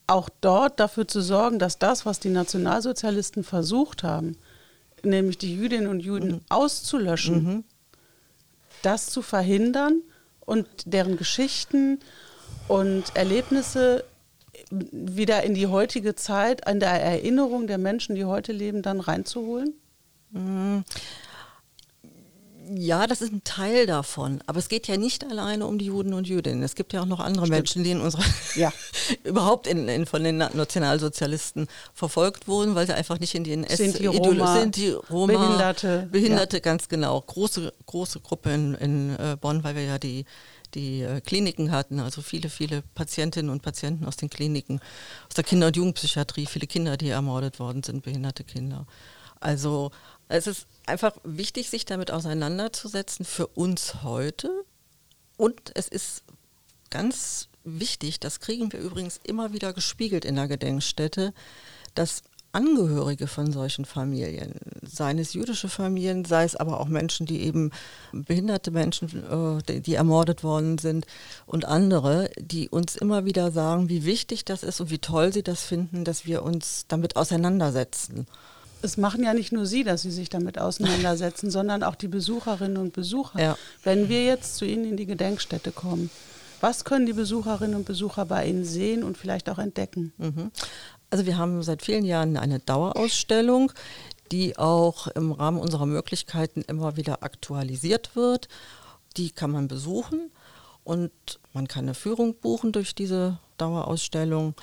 auch 0.07 0.29
dort 0.41 0.79
dafür 0.79 1.07
zu 1.07 1.21
sorgen, 1.21 1.59
dass 1.59 1.77
das, 1.77 2.05
was 2.05 2.19
die 2.19 2.29
Nationalsozialisten 2.29 3.43
versucht 3.43 4.03
haben, 4.03 4.35
nämlich 5.05 5.37
die 5.37 5.55
Jüdinnen 5.55 5.87
und 5.87 5.99
Juden 5.99 6.31
mhm. 6.31 6.41
auszulöschen, 6.49 7.43
mhm. 7.43 7.63
das 8.81 9.07
zu 9.07 9.21
verhindern 9.21 10.01
und 10.41 10.67
deren 10.85 11.17
Geschichten 11.17 11.99
und 12.67 13.15
Erlebnisse 13.15 14.03
wieder 14.71 15.43
in 15.43 15.53
die 15.55 15.67
heutige 15.67 16.15
Zeit, 16.15 16.67
an 16.67 16.79
der 16.79 16.91
Erinnerung 16.91 17.67
der 17.67 17.77
Menschen, 17.77 18.15
die 18.15 18.25
heute 18.25 18.51
leben, 18.51 18.81
dann 18.81 18.99
reinzuholen? 18.99 19.73
Mhm. 20.31 20.83
Ja, 22.75 23.07
das 23.07 23.21
ist 23.21 23.31
ein 23.31 23.43
Teil 23.43 23.87
davon. 23.87 24.41
Aber 24.45 24.59
es 24.59 24.69
geht 24.69 24.87
ja 24.87 24.97
nicht 24.97 25.23
alleine 25.23 25.65
um 25.65 25.79
die 25.79 25.85
Juden 25.85 26.13
und 26.13 26.27
Jüdinnen. 26.27 26.61
Es 26.61 26.75
gibt 26.75 26.93
ja 26.93 27.01
auch 27.01 27.05
noch 27.05 27.19
andere 27.19 27.45
Stimmt. 27.45 27.57
Menschen, 27.57 27.83
die 27.83 27.91
in 27.91 28.01
unserer 28.01 28.23
ja. 28.55 28.71
überhaupt 29.23 29.65
in, 29.65 29.87
in, 29.87 30.05
von 30.05 30.23
den 30.23 30.37
Nationalsozialisten 30.37 31.67
verfolgt 31.93 32.47
wurden, 32.47 32.75
weil 32.75 32.85
sie 32.85 32.93
einfach 32.93 33.19
nicht 33.19 33.33
in 33.33 33.43
die 33.43 33.53
NS 33.53 33.77
sind 33.77 33.99
die 33.99 34.05
Roma, 34.05 34.59
sind 34.59 34.75
die 34.75 34.91
Roma 34.91 35.33
Behinderte, 35.33 36.07
Behinderte 36.11 36.57
ja. 36.57 36.61
ganz 36.61 36.89
genau. 36.89 37.19
Große 37.21 37.73
große 37.85 38.19
Gruppe 38.19 38.51
in, 38.51 38.75
in 38.75 39.15
äh, 39.15 39.37
Bonn, 39.39 39.63
weil 39.63 39.75
wir 39.75 39.83
ja 39.83 39.97
die 39.97 40.25
die 40.75 41.01
äh, 41.01 41.21
Kliniken 41.21 41.71
hatten, 41.71 41.99
also 41.99 42.21
viele, 42.21 42.49
viele 42.49 42.83
Patientinnen 42.93 43.49
und 43.49 43.63
Patienten 43.63 44.05
aus 44.05 44.17
den 44.17 44.29
Kliniken, 44.29 44.79
aus 45.27 45.33
der 45.33 45.43
Kinder- 45.43 45.67
und 45.67 45.75
Jugendpsychiatrie, 45.75 46.45
viele 46.45 46.67
Kinder, 46.67 46.95
die 46.95 47.09
ermordet 47.09 47.59
worden 47.59 47.81
sind, 47.81 48.03
behinderte 48.03 48.43
Kinder. 48.43 48.85
Also 49.39 49.89
es 50.27 50.47
ist 50.47 50.67
einfach 50.89 51.15
wichtig, 51.23 51.69
sich 51.69 51.85
damit 51.85 52.11
auseinanderzusetzen 52.11 53.25
für 53.25 53.47
uns 53.47 54.03
heute. 54.03 54.65
Und 55.37 55.71
es 55.75 55.87
ist 55.87 56.23
ganz 56.89 57.47
wichtig, 57.63 58.19
das 58.19 58.39
kriegen 58.39 58.73
wir 58.73 58.79
übrigens 58.79 59.19
immer 59.23 59.53
wieder 59.53 59.73
gespiegelt 59.73 60.25
in 60.25 60.35
der 60.35 60.47
Gedenkstätte, 60.47 61.33
dass 61.95 62.23
Angehörige 62.51 63.27
von 63.27 63.51
solchen 63.51 63.85
Familien, 63.85 64.55
seien 64.81 65.19
es 65.19 65.35
jüdische 65.35 65.69
Familien, 65.69 66.25
sei 66.25 66.43
es 66.43 66.55
aber 66.55 66.79
auch 66.79 66.87
Menschen, 66.87 67.27
die 67.27 67.43
eben 67.43 67.69
behinderte 68.11 68.71
Menschen, 68.71 69.59
äh, 69.69 69.81
die 69.81 69.93
ermordet 69.93 70.43
worden 70.43 70.79
sind 70.79 71.05
und 71.45 71.65
andere, 71.65 72.31
die 72.39 72.67
uns 72.67 72.95
immer 72.95 73.23
wieder 73.25 73.51
sagen, 73.51 73.87
wie 73.87 74.03
wichtig 74.03 74.45
das 74.45 74.63
ist 74.63 74.81
und 74.81 74.89
wie 74.89 74.97
toll 74.97 75.31
sie 75.31 75.43
das 75.43 75.61
finden, 75.61 76.03
dass 76.03 76.25
wir 76.25 76.41
uns 76.41 76.85
damit 76.87 77.17
auseinandersetzen 77.17 78.25
es 78.81 78.97
machen 78.97 79.23
ja 79.23 79.33
nicht 79.33 79.51
nur 79.51 79.65
Sie, 79.65 79.83
dass 79.83 80.01
Sie 80.01 80.11
sich 80.11 80.29
damit 80.29 80.59
auseinandersetzen, 80.59 81.49
sondern 81.51 81.83
auch 81.83 81.95
die 81.95 82.07
Besucherinnen 82.07 82.77
und 82.77 82.93
Besucher. 82.93 83.39
Ja. 83.39 83.57
Wenn 83.83 84.09
wir 84.09 84.25
jetzt 84.25 84.57
zu 84.57 84.65
Ihnen 84.65 84.85
in 84.85 84.97
die 84.97 85.05
Gedenkstätte 85.05 85.71
kommen, 85.71 86.09
was 86.61 86.83
können 86.83 87.05
die 87.05 87.13
Besucherinnen 87.13 87.75
und 87.75 87.85
Besucher 87.85 88.25
bei 88.25 88.45
Ihnen 88.45 88.65
sehen 88.65 89.03
und 89.03 89.17
vielleicht 89.17 89.49
auch 89.49 89.59
entdecken? 89.59 90.13
Mhm. 90.17 90.51
Also 91.09 91.25
wir 91.25 91.37
haben 91.37 91.63
seit 91.63 91.81
vielen 91.81 92.05
Jahren 92.05 92.37
eine 92.37 92.59
Dauerausstellung, 92.59 93.71
die 94.31 94.57
auch 94.57 95.07
im 95.07 95.31
Rahmen 95.31 95.59
unserer 95.59 95.85
Möglichkeiten 95.85 96.61
immer 96.61 96.97
wieder 96.97 97.23
aktualisiert 97.23 98.15
wird. 98.15 98.47
Die 99.17 99.31
kann 99.31 99.51
man 99.51 99.67
besuchen 99.67 100.31
und 100.83 101.11
man 101.53 101.67
kann 101.67 101.85
eine 101.85 101.93
Führung 101.93 102.35
buchen 102.35 102.71
durch 102.71 102.93
diese 102.93 103.39
Dauerausstellung. 103.57 104.53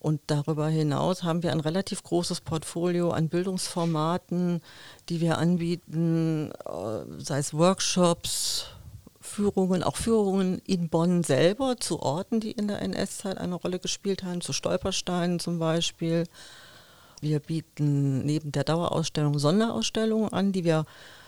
Und 0.00 0.20
darüber 0.28 0.68
hinaus 0.68 1.24
haben 1.24 1.42
wir 1.42 1.50
ein 1.50 1.60
relativ 1.60 2.02
großes 2.02 2.42
Portfolio 2.42 3.10
an 3.10 3.28
Bildungsformaten, 3.28 4.60
die 5.08 5.20
wir 5.20 5.38
anbieten, 5.38 6.52
äh, 6.64 7.20
sei 7.20 7.38
es 7.38 7.52
Workshops, 7.52 8.66
Führungen, 9.20 9.82
auch 9.82 9.96
Führungen 9.96 10.60
in 10.66 10.88
Bonn 10.88 11.22
selber 11.24 11.76
zu 11.78 12.00
Orten, 12.00 12.40
die 12.40 12.52
in 12.52 12.68
der 12.68 12.80
NS-Zeit 12.82 13.38
eine 13.38 13.56
Rolle 13.56 13.78
gespielt 13.78 14.22
haben, 14.22 14.40
zu 14.40 14.52
Stolpersteinen 14.52 15.40
zum 15.40 15.58
Beispiel. 15.58 16.24
Wir 17.20 17.40
bieten 17.40 18.24
neben 18.24 18.52
der 18.52 18.64
Dauerausstellung 18.64 19.38
Sonderausstellungen 19.38 20.32
an, 20.32 20.52
die 20.52 20.64
wir 20.64 20.86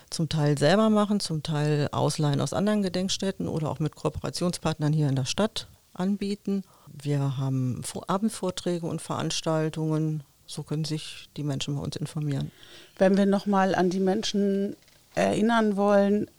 zum 0.09 0.29
Teil 0.29 0.57
selber 0.57 0.89
machen, 0.89 1.19
zum 1.19 1.43
Teil 1.43 1.89
ausleihen 1.91 2.41
aus 2.41 2.53
anderen 2.53 2.81
Gedenkstätten 2.81 3.47
oder 3.47 3.69
auch 3.69 3.79
mit 3.79 3.95
Kooperationspartnern 3.95 4.93
hier 4.93 5.09
in 5.09 5.15
der 5.15 5.25
Stadt 5.25 5.67
anbieten. 5.93 6.63
Wir 6.93 7.37
haben 7.37 7.81
Abendvorträge 8.07 8.85
und 8.85 9.01
Veranstaltungen. 9.01 10.23
So 10.45 10.63
können 10.63 10.85
sich 10.85 11.29
die 11.37 11.43
Menschen 11.43 11.75
bei 11.75 11.81
uns 11.81 11.95
informieren. 11.95 12.51
Wenn 12.97 13.17
wir 13.17 13.25
nochmal 13.25 13.73
an 13.73 13.89
die 13.89 13.99
Menschen 13.99 14.75
erinnern 15.15 15.77
wollen, 15.77 16.29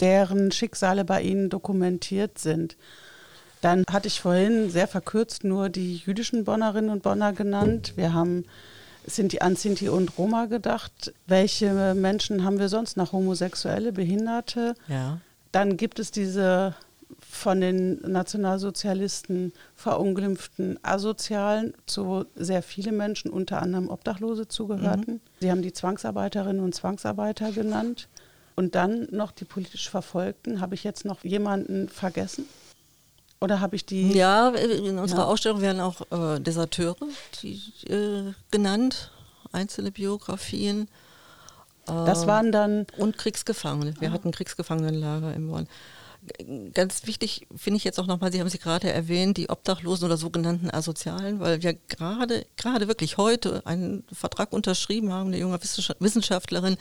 deren 0.00 0.52
Schicksale 0.52 1.04
bei 1.04 1.22
Ihnen 1.22 1.48
dokumentiert 1.48 2.38
sind, 2.38 2.76
dann 3.62 3.84
hatte 3.90 4.08
ich 4.08 4.20
vorhin 4.20 4.70
sehr 4.70 4.86
verkürzt 4.86 5.42
nur 5.44 5.70
die 5.70 5.96
jüdischen 5.96 6.44
Bonnerinnen 6.44 6.90
und 6.90 7.02
Bonner 7.02 7.32
genannt. 7.32 7.94
Wir 7.96 8.12
haben 8.12 8.44
Sinti, 9.06 9.38
an 9.38 9.56
Sinti 9.56 9.88
und 9.88 10.18
Roma 10.18 10.46
gedacht. 10.46 11.14
Welche 11.26 11.94
Menschen 11.94 12.44
haben 12.44 12.58
wir 12.58 12.68
sonst 12.68 12.96
noch? 12.96 13.12
Homosexuelle, 13.12 13.92
Behinderte? 13.92 14.74
Ja. 14.88 15.20
Dann 15.52 15.76
gibt 15.76 15.98
es 15.98 16.10
diese 16.10 16.74
von 17.20 17.60
den 17.60 18.00
Nationalsozialisten 18.00 19.52
verunglimpften 19.74 20.78
Asozialen, 20.82 21.74
zu 21.86 22.24
sehr 22.34 22.62
viele 22.62 22.92
Menschen, 22.92 23.30
unter 23.30 23.62
anderem 23.62 23.88
Obdachlose, 23.88 24.48
zugehörten. 24.48 25.14
Mhm. 25.14 25.20
Sie 25.40 25.50
haben 25.50 25.62
die 25.62 25.72
Zwangsarbeiterinnen 25.72 26.62
und 26.62 26.74
Zwangsarbeiter 26.74 27.52
genannt. 27.52 28.08
Und 28.56 28.74
dann 28.74 29.06
noch 29.10 29.32
die 29.32 29.44
politisch 29.44 29.90
Verfolgten. 29.90 30.62
Habe 30.62 30.74
ich 30.74 30.82
jetzt 30.82 31.04
noch 31.04 31.22
jemanden 31.24 31.90
vergessen? 31.90 32.46
Oder 33.38 33.60
habe 33.60 33.76
ich 33.76 33.84
die. 33.84 34.12
Ja, 34.12 34.48
in 34.48 34.98
unserer 34.98 35.20
ja. 35.20 35.26
Ausstellung 35.26 35.60
werden 35.60 35.80
auch 35.80 36.00
äh, 36.10 36.40
Deserteure 36.40 36.96
die, 37.42 37.60
äh, 37.86 38.32
genannt, 38.50 39.10
einzelne 39.52 39.90
Biografien. 39.90 40.88
Das 41.84 42.26
waren 42.26 42.50
dann. 42.50 42.86
Und 42.96 43.16
Kriegsgefangene. 43.16 43.94
Wir 44.00 44.08
ah. 44.08 44.12
hatten 44.12 44.32
Kriegsgefangenenlager 44.32 45.34
in 45.34 45.48
Bonn 45.48 45.68
ganz 46.72 47.06
wichtig 47.06 47.46
finde 47.56 47.78
ich 47.78 47.84
jetzt 47.84 47.98
auch 47.98 48.06
nochmal, 48.06 48.32
Sie 48.32 48.40
haben 48.40 48.48
sie 48.48 48.58
gerade 48.58 48.92
erwähnt, 48.92 49.36
die 49.36 49.48
Obdachlosen 49.48 50.06
oder 50.06 50.16
sogenannten 50.16 50.70
Asozialen, 50.70 51.40
weil 51.40 51.62
wir 51.62 51.74
gerade, 51.74 52.46
gerade 52.56 52.88
wirklich 52.88 53.16
heute 53.16 53.64
einen 53.66 54.04
Vertrag 54.12 54.52
unterschrieben 54.52 55.12
haben, 55.12 55.28
eine 55.28 55.38
junge 55.38 55.58
Wissenschaftlerin, 55.98 56.76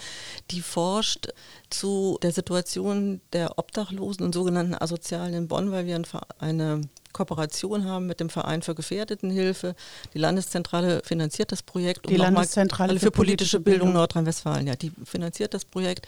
die 0.52 0.62
forscht 0.62 1.28
zu 1.70 2.18
der 2.22 2.32
Situation 2.32 3.22
der 3.34 3.58
Obdachlosen 3.58 4.26
und 4.26 4.34
sogenannten 4.34 4.76
Asozialen 4.76 5.34
in 5.34 5.48
Bonn, 5.48 5.72
weil 5.72 5.86
wir 5.86 6.02
eine 6.40 6.82
Kooperation 7.16 7.86
haben 7.86 8.08
mit 8.08 8.20
dem 8.20 8.30
Verein 8.30 8.62
für 8.62 8.76
Gefährdetenhilfe. 8.76 9.76
Die 10.14 10.18
Landeszentrale 10.18 11.02
finanziert 11.04 11.54
das 11.54 11.64
Projekt. 11.64 12.10
Die 12.10 12.18
Landeszentrale 12.18 12.94
für, 12.96 13.06
für 13.06 13.12
politische 13.12 13.60
Bildung, 13.62 13.88
Bildung 13.88 13.94
Nordrhein-Westfalen, 13.94 14.68
ja, 14.68 14.76
die 14.76 14.92
finanziert 15.06 15.54
das 15.54 15.64
Projekt 15.64 16.08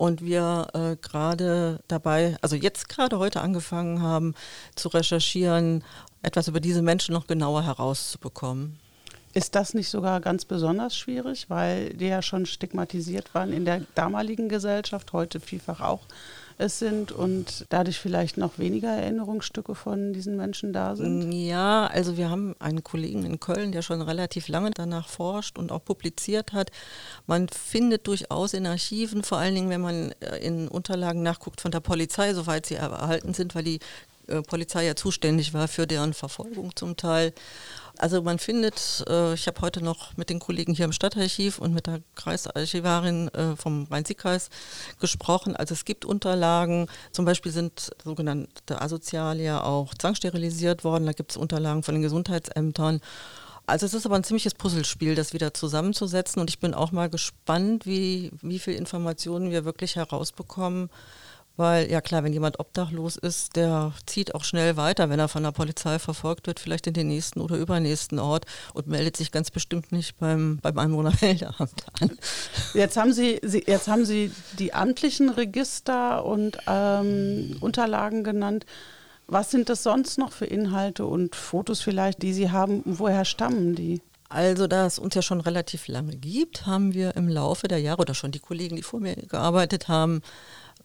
und 0.00 0.22
wir 0.22 0.68
äh, 0.72 0.96
gerade 0.96 1.80
dabei, 1.86 2.38
also 2.40 2.56
jetzt 2.56 2.88
gerade 2.88 3.18
heute 3.18 3.42
angefangen 3.42 4.00
haben 4.00 4.34
zu 4.74 4.88
recherchieren, 4.88 5.84
etwas 6.22 6.48
über 6.48 6.58
diese 6.58 6.80
Menschen 6.80 7.12
noch 7.12 7.26
genauer 7.26 7.64
herauszubekommen. 7.64 8.78
Ist 9.34 9.54
das 9.54 9.74
nicht 9.74 9.90
sogar 9.90 10.22
ganz 10.22 10.46
besonders 10.46 10.96
schwierig, 10.96 11.50
weil 11.50 11.90
die 11.90 12.06
ja 12.06 12.22
schon 12.22 12.46
stigmatisiert 12.46 13.34
waren 13.34 13.52
in 13.52 13.66
der 13.66 13.82
damaligen 13.94 14.48
Gesellschaft, 14.48 15.12
heute 15.12 15.38
vielfach 15.38 15.82
auch 15.82 16.06
es 16.60 16.78
sind 16.78 17.10
und 17.10 17.66
dadurch 17.70 17.98
vielleicht 17.98 18.36
noch 18.36 18.58
weniger 18.58 18.90
Erinnerungsstücke 18.90 19.74
von 19.74 20.12
diesen 20.12 20.36
Menschen 20.36 20.72
da 20.72 20.94
sind? 20.94 21.32
Ja, 21.32 21.86
also 21.86 22.16
wir 22.16 22.30
haben 22.30 22.54
einen 22.58 22.84
Kollegen 22.84 23.24
in 23.24 23.40
Köln, 23.40 23.72
der 23.72 23.82
schon 23.82 24.02
relativ 24.02 24.48
lange 24.48 24.70
danach 24.70 25.08
forscht 25.08 25.58
und 25.58 25.72
auch 25.72 25.84
publiziert 25.84 26.52
hat. 26.52 26.70
Man 27.26 27.48
findet 27.48 28.06
durchaus 28.06 28.54
in 28.54 28.66
Archiven, 28.66 29.22
vor 29.22 29.38
allen 29.38 29.54
Dingen, 29.54 29.70
wenn 29.70 29.80
man 29.80 30.12
äh, 30.20 30.36
in 30.38 30.68
Unterlagen 30.68 31.22
nachguckt 31.22 31.60
von 31.60 31.70
der 31.70 31.80
Polizei, 31.80 32.34
soweit 32.34 32.66
sie 32.66 32.74
erhalten 32.74 33.34
sind, 33.34 33.54
weil 33.54 33.64
die 33.64 33.80
äh, 34.28 34.42
Polizei 34.42 34.86
ja 34.86 34.94
zuständig 34.94 35.54
war 35.54 35.68
für 35.68 35.86
deren 35.86 36.14
Verfolgung 36.14 36.76
zum 36.76 36.96
Teil. 36.96 37.32
Also 38.00 38.22
man 38.22 38.38
findet, 38.38 39.04
äh, 39.10 39.34
ich 39.34 39.46
habe 39.46 39.60
heute 39.60 39.84
noch 39.84 40.16
mit 40.16 40.30
den 40.30 40.38
Kollegen 40.38 40.72
hier 40.72 40.86
im 40.86 40.92
Stadtarchiv 40.92 41.58
und 41.58 41.74
mit 41.74 41.86
der 41.86 42.00
Kreisarchivarin 42.14 43.28
äh, 43.28 43.56
vom 43.56 43.86
Rhein-Sieg-Kreis 43.90 44.48
gesprochen. 45.00 45.54
Also 45.54 45.74
es 45.74 45.84
gibt 45.84 46.06
Unterlagen, 46.06 46.86
zum 47.12 47.26
Beispiel 47.26 47.52
sind 47.52 47.90
sogenannte 48.02 48.80
Asozialia 48.80 49.62
auch 49.62 49.92
zwangssterilisiert 49.92 50.82
worden. 50.82 51.04
Da 51.04 51.12
gibt 51.12 51.32
es 51.32 51.36
Unterlagen 51.36 51.82
von 51.82 51.94
den 51.94 52.00
Gesundheitsämtern. 52.00 53.02
Also 53.66 53.84
es 53.84 53.92
ist 53.92 54.06
aber 54.06 54.16
ein 54.16 54.24
ziemliches 54.24 54.54
Puzzlespiel, 54.54 55.14
das 55.14 55.34
wieder 55.34 55.52
zusammenzusetzen. 55.52 56.40
Und 56.40 56.48
ich 56.48 56.58
bin 56.58 56.72
auch 56.72 56.92
mal 56.92 57.10
gespannt, 57.10 57.84
wie, 57.84 58.30
wie 58.40 58.60
viel 58.60 58.76
Informationen 58.76 59.50
wir 59.50 59.66
wirklich 59.66 59.96
herausbekommen 59.96 60.88
Weil, 61.60 61.90
ja 61.90 62.00
klar, 62.00 62.24
wenn 62.24 62.32
jemand 62.32 62.58
obdachlos 62.58 63.18
ist, 63.18 63.54
der 63.54 63.92
zieht 64.06 64.34
auch 64.34 64.44
schnell 64.44 64.78
weiter, 64.78 65.10
wenn 65.10 65.18
er 65.18 65.28
von 65.28 65.42
der 65.42 65.50
Polizei 65.50 65.98
verfolgt 65.98 66.46
wird, 66.46 66.58
vielleicht 66.58 66.86
in 66.86 66.94
den 66.94 67.08
nächsten 67.08 67.38
oder 67.38 67.56
übernächsten 67.56 68.18
Ort 68.18 68.46
und 68.72 68.86
meldet 68.86 69.18
sich 69.18 69.30
ganz 69.30 69.50
bestimmt 69.50 69.92
nicht 69.92 70.16
beim, 70.16 70.58
beim 70.62 70.78
Einwohnermeldeamt 70.78 71.58
an. 72.00 72.18
Jetzt 72.72 72.96
haben 72.96 73.12
Sie, 73.12 73.40
Sie, 73.42 73.62
jetzt 73.66 73.88
haben 73.88 74.06
Sie 74.06 74.32
die 74.58 74.72
amtlichen 74.72 75.28
Register 75.28 76.24
und 76.24 76.56
ähm, 76.66 77.58
Unterlagen 77.60 78.24
genannt. 78.24 78.64
Was 79.26 79.50
sind 79.50 79.68
das 79.68 79.82
sonst 79.82 80.16
noch 80.16 80.32
für 80.32 80.46
Inhalte 80.46 81.04
und 81.04 81.36
Fotos 81.36 81.82
vielleicht, 81.82 82.22
die 82.22 82.32
Sie 82.32 82.50
haben? 82.50 82.80
Woher 82.86 83.26
stammen 83.26 83.74
die? 83.74 84.00
Also, 84.30 84.68
da 84.68 84.86
es 84.86 84.98
uns 85.00 85.14
ja 85.14 85.22
schon 85.22 85.40
relativ 85.40 85.88
lange 85.88 86.16
gibt, 86.16 86.64
haben 86.64 86.94
wir 86.94 87.16
im 87.16 87.28
Laufe 87.28 87.66
der 87.66 87.80
Jahre 87.80 88.00
oder 88.00 88.14
schon 88.14 88.30
die 88.30 88.38
Kollegen, 88.38 88.76
die 88.76 88.82
vor 88.82 89.00
mir 89.00 89.16
gearbeitet 89.16 89.88
haben, 89.88 90.22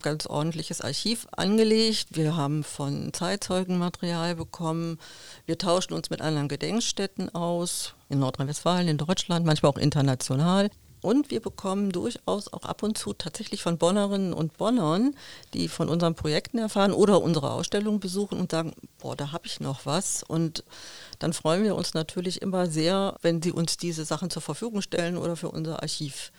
ganz 0.05 0.27
ordentliches 0.27 0.81
Archiv 0.81 1.27
angelegt. 1.35 2.09
Wir 2.12 2.38
haben 2.38 2.63
von 2.63 3.12
Zeitzeugen 3.12 3.79
Material 3.79 4.35
bekommen. 4.35 5.00
Wir 5.47 5.57
tauschen 5.57 5.93
uns 5.93 6.12
mit 6.12 6.21
anderen 6.21 6.47
Gedenkstätten 6.47 7.33
aus, 7.33 7.95
in 8.07 8.19
Nordrhein-Westfalen, 8.19 8.88
in 8.88 9.00
Deutschland, 9.00 9.47
manchmal 9.47 9.71
auch 9.71 9.79
international. 9.79 10.69
Und 11.01 11.31
wir 11.31 11.39
bekommen 11.39 11.91
durchaus 11.91 12.53
auch 12.53 12.63
ab 12.63 12.83
und 12.83 13.00
zu 13.00 13.13
tatsächlich 13.13 13.63
von 13.63 13.79
Bonnerinnen 13.79 14.31
und 14.31 14.57
Bonnern, 14.57 15.15
die 15.55 15.67
von 15.67 15.89
unseren 15.89 16.13
Projekten 16.13 16.59
erfahren 16.59 16.93
oder 16.93 17.24
unsere 17.24 17.50
Ausstellung 17.50 18.00
besuchen 18.00 18.39
und 18.39 18.51
sagen, 18.51 18.74
boah, 19.00 19.15
da 19.15 19.31
habe 19.31 19.47
ich 19.47 19.59
noch 19.59 19.88
was. 19.88 20.21
Und 20.21 20.63
dann 21.17 21.33
freuen 21.33 21.63
wir 21.63 21.75
uns 21.75 21.95
natürlich 21.95 22.43
immer 22.43 22.67
sehr, 22.67 23.17
wenn 23.24 23.41
sie 23.41 23.51
uns 23.51 23.77
diese 23.77 24.05
Sachen 24.05 24.29
zur 24.29 24.43
Verfügung 24.43 24.83
stellen 24.83 25.17
oder 25.17 25.35
für 25.35 25.50
unser 25.50 25.81
Archiv 25.81 26.31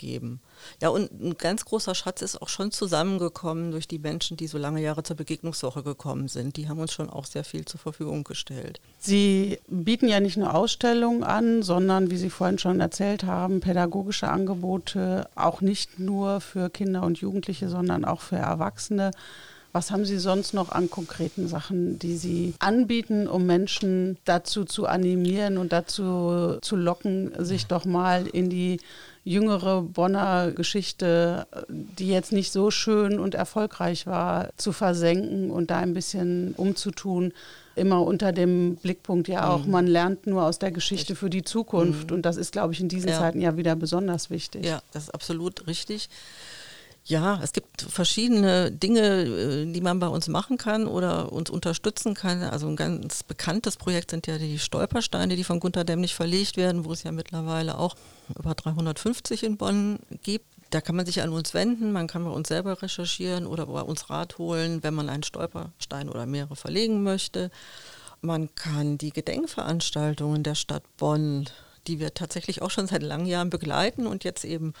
geben. 0.00 0.40
Ja, 0.80 0.88
und 0.88 1.12
ein 1.12 1.36
ganz 1.38 1.64
großer 1.64 1.94
Schatz 1.94 2.22
ist 2.22 2.40
auch 2.42 2.48
schon 2.48 2.72
zusammengekommen 2.72 3.70
durch 3.70 3.86
die 3.86 3.98
Menschen, 3.98 4.36
die 4.36 4.46
so 4.46 4.58
lange 4.58 4.80
Jahre 4.80 5.02
zur 5.02 5.16
Begegnungswoche 5.16 5.82
gekommen 5.82 6.26
sind. 6.26 6.56
Die 6.56 6.68
haben 6.68 6.80
uns 6.80 6.92
schon 6.92 7.10
auch 7.10 7.26
sehr 7.26 7.44
viel 7.44 7.64
zur 7.66 7.78
Verfügung 7.78 8.24
gestellt. 8.24 8.80
Sie 8.98 9.58
bieten 9.68 10.08
ja 10.08 10.18
nicht 10.18 10.36
nur 10.36 10.54
Ausstellungen 10.54 11.22
an, 11.22 11.62
sondern, 11.62 12.10
wie 12.10 12.16
Sie 12.16 12.30
vorhin 12.30 12.58
schon 12.58 12.80
erzählt 12.80 13.24
haben, 13.24 13.60
pädagogische 13.60 14.28
Angebote, 14.28 15.28
auch 15.36 15.60
nicht 15.60 15.98
nur 16.00 16.40
für 16.40 16.70
Kinder 16.70 17.02
und 17.02 17.18
Jugendliche, 17.18 17.68
sondern 17.68 18.04
auch 18.04 18.22
für 18.22 18.36
Erwachsene. 18.36 19.10
Was 19.72 19.92
haben 19.92 20.04
Sie 20.04 20.18
sonst 20.18 20.52
noch 20.52 20.72
an 20.72 20.90
konkreten 20.90 21.46
Sachen, 21.46 21.98
die 22.00 22.16
Sie 22.16 22.54
anbieten, 22.58 23.28
um 23.28 23.46
Menschen 23.46 24.18
dazu 24.24 24.64
zu 24.64 24.86
animieren 24.86 25.58
und 25.58 25.72
dazu 25.72 26.58
zu 26.60 26.74
locken, 26.74 27.32
sich 27.38 27.66
doch 27.66 27.84
mal 27.84 28.26
in 28.26 28.50
die 28.50 28.80
jüngere 29.24 29.82
Bonner 29.82 30.50
Geschichte, 30.52 31.46
die 31.68 32.08
jetzt 32.08 32.32
nicht 32.32 32.52
so 32.52 32.70
schön 32.70 33.18
und 33.18 33.34
erfolgreich 33.34 34.06
war, 34.06 34.50
zu 34.56 34.72
versenken 34.72 35.50
und 35.50 35.70
da 35.70 35.78
ein 35.78 35.94
bisschen 35.94 36.54
umzutun? 36.56 37.32
Immer 37.76 38.02
unter 38.02 38.32
dem 38.32 38.76
Blickpunkt 38.76 39.28
ja 39.28 39.48
auch, 39.48 39.64
mhm. 39.64 39.70
man 39.70 39.86
lernt 39.86 40.26
nur 40.26 40.44
aus 40.44 40.58
der 40.58 40.70
Geschichte 40.70 41.14
für 41.14 41.30
die 41.30 41.42
Zukunft. 41.42 42.10
Mhm. 42.10 42.16
Und 42.16 42.22
das 42.26 42.36
ist, 42.36 42.52
glaube 42.52 42.72
ich, 42.72 42.80
in 42.80 42.88
diesen 42.88 43.10
ja. 43.10 43.18
Zeiten 43.18 43.40
ja 43.40 43.56
wieder 43.56 43.76
besonders 43.76 44.28
wichtig. 44.28 44.66
Ja, 44.66 44.82
das 44.92 45.04
ist 45.04 45.14
absolut 45.14 45.66
richtig. 45.66 46.08
Ja, 47.10 47.40
es 47.42 47.52
gibt 47.52 47.82
verschiedene 47.82 48.70
Dinge, 48.70 49.24
äh, 49.24 49.72
die 49.72 49.80
man 49.80 49.98
bei 49.98 50.06
uns 50.06 50.28
machen 50.28 50.58
kann 50.58 50.86
oder 50.86 51.32
uns 51.32 51.50
unterstützen 51.50 52.14
kann. 52.14 52.44
Also 52.44 52.68
ein 52.68 52.76
ganz 52.76 53.24
bekanntes 53.24 53.76
Projekt 53.76 54.12
sind 54.12 54.28
ja 54.28 54.38
die 54.38 54.60
Stolpersteine, 54.60 55.34
die 55.34 55.42
von 55.42 55.58
Gunter 55.58 55.82
Dämmlich 55.82 56.14
verlegt 56.14 56.56
werden, 56.56 56.84
wo 56.84 56.92
es 56.92 57.02
ja 57.02 57.10
mittlerweile 57.10 57.78
auch 57.78 57.96
über 58.38 58.54
350 58.54 59.42
in 59.42 59.56
Bonn 59.56 59.98
gibt. 60.22 60.46
Da 60.70 60.80
kann 60.80 60.94
man 60.94 61.04
sich 61.04 61.20
an 61.20 61.30
uns 61.30 61.52
wenden, 61.52 61.90
man 61.90 62.06
kann 62.06 62.24
bei 62.24 62.30
uns 62.30 62.46
selber 62.46 62.80
recherchieren 62.80 63.44
oder 63.44 63.66
bei 63.66 63.82
uns 63.82 64.08
Rat 64.08 64.38
holen, 64.38 64.84
wenn 64.84 64.94
man 64.94 65.08
einen 65.10 65.24
Stolperstein 65.24 66.08
oder 66.08 66.26
mehrere 66.26 66.54
verlegen 66.54 67.02
möchte. 67.02 67.50
Man 68.20 68.54
kann 68.54 68.98
die 68.98 69.10
Gedenkveranstaltungen 69.10 70.44
der 70.44 70.54
Stadt 70.54 70.84
Bonn, 70.96 71.50
die 71.88 71.98
wir 71.98 72.14
tatsächlich 72.14 72.62
auch 72.62 72.70
schon 72.70 72.86
seit 72.86 73.02
langen 73.02 73.26
Jahren 73.26 73.50
begleiten 73.50 74.06
und 74.06 74.22
jetzt 74.22 74.44
eben 74.44 74.74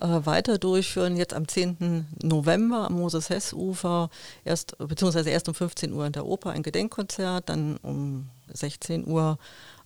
weiter 0.00 0.58
durchführen. 0.58 1.16
Jetzt 1.16 1.34
am 1.34 1.48
10. 1.48 2.06
November 2.22 2.86
am 2.86 2.94
Moses-Hess-Ufer, 2.94 4.10
erst, 4.44 4.76
beziehungsweise 4.78 5.30
erst 5.30 5.48
um 5.48 5.54
15 5.54 5.92
Uhr 5.92 6.06
in 6.06 6.12
der 6.12 6.26
Oper 6.26 6.50
ein 6.50 6.62
Gedenkkonzert, 6.62 7.48
dann 7.48 7.76
um 7.78 8.28
16 8.52 9.06
Uhr 9.06 9.38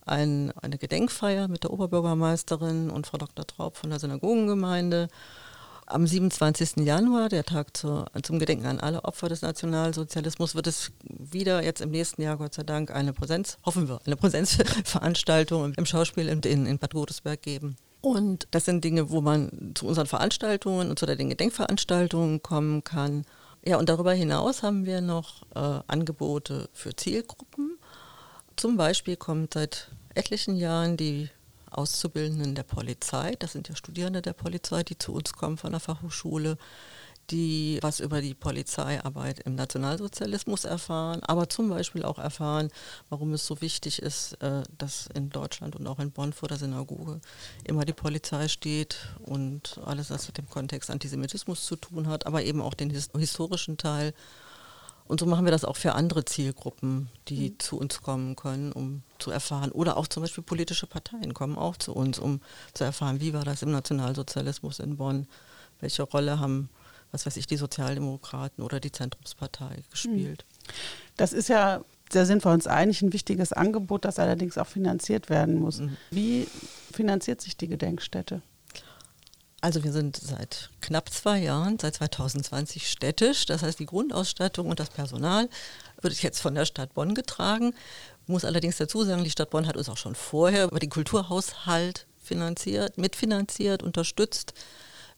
ein, 0.05 0.51
eine 0.61 0.77
Gedenkfeier 0.77 1.47
mit 1.47 1.63
der 1.63 1.71
Oberbürgermeisterin 1.71 2.89
und 2.89 3.07
Frau 3.07 3.17
Dr. 3.17 3.47
Traub 3.47 3.77
von 3.77 3.89
der 3.89 3.99
Synagogengemeinde. 3.99 5.07
Am 5.85 6.07
27. 6.07 6.77
Januar, 6.77 7.27
der 7.27 7.43
Tag 7.43 7.75
zu, 7.75 8.05
zum 8.23 8.39
Gedenken 8.39 8.65
an 8.65 8.79
alle 8.79 9.03
Opfer 9.03 9.27
des 9.27 9.41
Nationalsozialismus, 9.41 10.55
wird 10.55 10.67
es 10.67 10.91
wieder 11.03 11.61
jetzt 11.61 11.81
im 11.81 11.91
nächsten 11.91 12.21
Jahr, 12.21 12.37
Gott 12.37 12.53
sei 12.53 12.63
Dank, 12.63 12.89
eine 12.91 13.11
Präsenz, 13.11 13.57
hoffen 13.65 13.89
wir, 13.89 13.99
eine 14.05 14.15
Präsenzveranstaltung 14.15 15.73
im 15.73 15.85
Schauspiel 15.85 16.29
in, 16.29 16.65
in 16.65 16.79
Bad 16.79 16.93
Godesberg 16.93 17.41
geben. 17.41 17.75
Und 18.03 18.49
das 18.51 18.65
sind 18.65 18.83
Dinge, 18.83 19.11
wo 19.11 19.21
man 19.21 19.71
zu 19.75 19.87
unseren 19.87 20.07
Veranstaltungen 20.07 20.89
und 20.89 20.99
zu 20.99 21.05
den 21.05 21.29
Gedenkveranstaltungen 21.29 22.43
kommen 22.43 22.83
kann. 22.83 23.23
Ja, 23.63 23.77
und 23.77 23.87
darüber 23.87 24.11
hinaus 24.11 24.61
haben 24.61 24.85
wir 24.85 24.99
noch 24.99 25.43
äh, 25.55 25.79
Angebote 25.87 26.67
für 26.73 26.93
Zielgruppen. 26.93 27.77
Zum 28.57 28.75
Beispiel 28.75 29.15
kommt 29.15 29.53
seit 29.53 29.87
etlichen 30.15 30.57
Jahren 30.57 30.97
die 30.97 31.29
Auszubildenden 31.71 32.55
der 32.55 32.63
Polizei, 32.63 33.35
das 33.39 33.53
sind 33.53 33.69
ja 33.69 33.75
Studierende 33.77 34.21
der 34.21 34.33
Polizei, 34.33 34.83
die 34.83 34.97
zu 34.97 35.13
uns 35.13 35.31
kommen 35.31 35.55
von 35.55 35.71
der 35.71 35.79
Fachhochschule, 35.79 36.57
die 37.29 37.79
was 37.81 37.99
über 37.99 38.21
die 38.21 38.33
Polizeiarbeit 38.33 39.39
im 39.39 39.55
Nationalsozialismus 39.55 40.65
erfahren, 40.65 41.21
aber 41.23 41.49
zum 41.49 41.69
Beispiel 41.69 42.03
auch 42.03 42.19
erfahren, 42.19 42.69
warum 43.09 43.33
es 43.33 43.45
so 43.45 43.61
wichtig 43.61 44.01
ist, 44.01 44.33
äh, 44.41 44.63
dass 44.77 45.07
in 45.13 45.29
Deutschland 45.29 45.75
und 45.75 45.87
auch 45.87 45.99
in 45.99 46.11
Bonn 46.11 46.33
vor 46.33 46.49
der 46.49 46.57
Synagoge 46.57 47.21
immer 47.63 47.85
die 47.85 47.93
Polizei 47.93 48.47
steht 48.47 48.97
und 49.19 49.79
alles, 49.85 50.09
was 50.09 50.27
mit 50.27 50.37
dem 50.37 50.49
Kontext 50.49 50.89
Antisemitismus 50.89 51.65
zu 51.65 51.75
tun 51.75 52.07
hat, 52.07 52.25
aber 52.25 52.43
eben 52.43 52.61
auch 52.61 52.73
den 52.73 52.89
historischen 52.89 53.77
Teil. 53.77 54.13
Und 55.05 55.19
so 55.19 55.25
machen 55.25 55.45
wir 55.45 55.51
das 55.51 55.65
auch 55.65 55.75
für 55.75 55.93
andere 55.93 56.23
Zielgruppen, 56.23 57.09
die 57.27 57.51
mhm. 57.51 57.59
zu 57.59 57.77
uns 57.77 58.01
kommen 58.01 58.35
können, 58.35 58.71
um 58.71 59.03
zu 59.19 59.31
erfahren. 59.31 59.71
Oder 59.71 59.97
auch 59.97 60.07
zum 60.07 60.23
Beispiel 60.23 60.43
politische 60.43 60.87
Parteien 60.87 61.33
kommen 61.33 61.57
auch 61.57 61.77
zu 61.77 61.93
uns, 61.93 62.19
um 62.19 62.41
zu 62.73 62.83
erfahren, 62.83 63.19
wie 63.19 63.33
war 63.33 63.43
das 63.43 63.61
im 63.61 63.71
Nationalsozialismus 63.71 64.79
in 64.79 64.97
Bonn, 64.97 65.27
welche 65.81 66.03
Rolle 66.03 66.39
haben 66.39 66.69
was 67.13 67.25
weiß 67.25 67.37
ich, 67.37 67.47
die 67.47 67.57
Sozialdemokraten 67.57 68.63
oder 68.63 68.79
die 68.79 68.91
Zentrumspartei 68.91 69.83
gespielt. 69.91 70.45
Hm. 70.65 70.73
Das 71.15 71.31
ist 71.31 71.47
ja, 71.47 71.85
da 72.09 72.25
sind 72.25 72.43
wir 72.43 72.51
uns 72.51 72.67
einig, 72.67 73.01
ein 73.01 73.13
wichtiges 73.13 73.53
Angebot, 73.53 74.03
das 74.03 74.17
allerdings 74.17 74.57
auch 74.57 74.67
finanziert 74.67 75.29
werden 75.29 75.59
muss. 75.59 75.77
Mhm. 75.77 75.95
Wie 76.09 76.47
finanziert 76.91 77.39
sich 77.39 77.55
die 77.55 77.67
Gedenkstätte? 77.67 78.41
Also 79.61 79.83
wir 79.83 79.93
sind 79.93 80.17
seit 80.17 80.71
knapp 80.81 81.09
zwei 81.09 81.39
Jahren, 81.39 81.77
seit 81.79 81.95
2020 81.95 82.89
städtisch. 82.89 83.45
Das 83.45 83.61
heißt, 83.61 83.79
die 83.79 83.85
Grundausstattung 83.85 84.67
und 84.67 84.79
das 84.79 84.89
Personal 84.89 85.47
wird 86.01 86.21
jetzt 86.21 86.41
von 86.41 86.55
der 86.55 86.65
Stadt 86.65 86.93
Bonn 86.95 87.13
getragen. 87.13 87.73
Ich 88.23 88.27
muss 88.27 88.43
allerdings 88.43 88.77
dazu 88.77 89.03
sagen, 89.03 89.23
die 89.23 89.29
Stadt 89.29 89.51
Bonn 89.51 89.67
hat 89.67 89.77
uns 89.77 89.87
auch 89.87 89.97
schon 89.97 90.15
vorher 90.15 90.65
über 90.65 90.79
den 90.79 90.89
Kulturhaushalt 90.89 92.07
finanziert, 92.21 92.97
mitfinanziert, 92.97 93.83
unterstützt. 93.83 94.53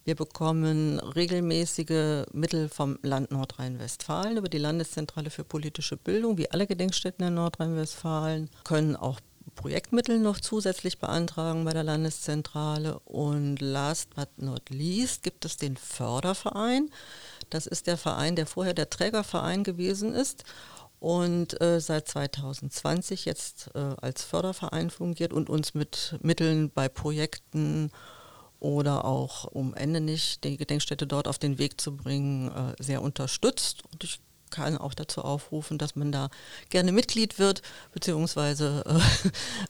Wir 0.06 0.14
bekommen 0.14 1.00
regelmäßige 1.00 2.28
Mittel 2.32 2.70
vom 2.70 3.00
Land 3.02 3.32
Nordrhein-Westfalen 3.32 4.38
über 4.38 4.50
die 4.50 4.60
Landeszentrale 4.60 5.32
für 5.32 5.44
politische 5.44 5.98
Bildung, 5.98 6.38
wie 6.38 6.52
alle 6.52 6.68
Gedenkstätten 6.68 7.26
in 7.26 7.34
Nordrhein-Westfalen, 7.34 8.52
können 8.64 8.96
auch 8.96 9.20
Projektmittel 9.56 10.20
noch 10.20 10.40
zusätzlich 10.40 11.00
beantragen 11.00 11.66
bei 11.66 11.74
der 11.74 11.84
Landeszentrale. 11.84 13.00
Und 13.00 13.62
last 13.62 14.14
but 14.14 14.30
not 14.38 14.70
least 14.70 15.24
gibt 15.24 15.44
es 15.44 15.58
den 15.58 15.76
Förderverein. 15.76 16.92
Das 17.50 17.66
ist 17.66 17.88
der 17.88 17.98
Verein, 17.98 18.36
der 18.36 18.46
vorher 18.46 18.76
der 18.76 18.92
Trägerverein 18.92 19.64
gewesen 19.64 20.14
ist 20.14 20.44
und 21.00 21.60
äh, 21.62 21.80
seit 21.82 22.08
2020 22.08 23.26
jetzt 23.26 23.72
äh, 23.74 23.80
als 24.00 24.24
Förderverein 24.24 24.92
fungiert 24.92 25.34
und 25.34 25.50
uns 25.50 25.74
mit 25.74 26.20
Mitteln 26.22 26.70
bei 26.70 26.90
Projekten 26.90 27.90
oder 28.60 29.06
auch, 29.06 29.46
um 29.46 29.74
Ende 29.74 30.02
nicht 30.02 30.44
die 30.44 30.58
Gedenkstätte 30.58 31.08
dort 31.08 31.28
auf 31.28 31.38
den 31.38 31.58
Weg 31.58 31.80
zu 31.80 31.96
bringen, 31.96 32.50
äh, 32.50 32.82
sehr 32.82 33.02
unterstützt. 33.02 33.84
Und 33.92 34.04
ich 34.04 34.20
kann 34.50 34.78
auch 34.78 34.94
dazu 34.94 35.22
aufrufen, 35.22 35.78
dass 35.78 35.96
man 35.96 36.12
da 36.12 36.30
gerne 36.70 36.92
Mitglied 36.92 37.40
wird, 37.40 37.62
beziehungsweise 37.94 38.84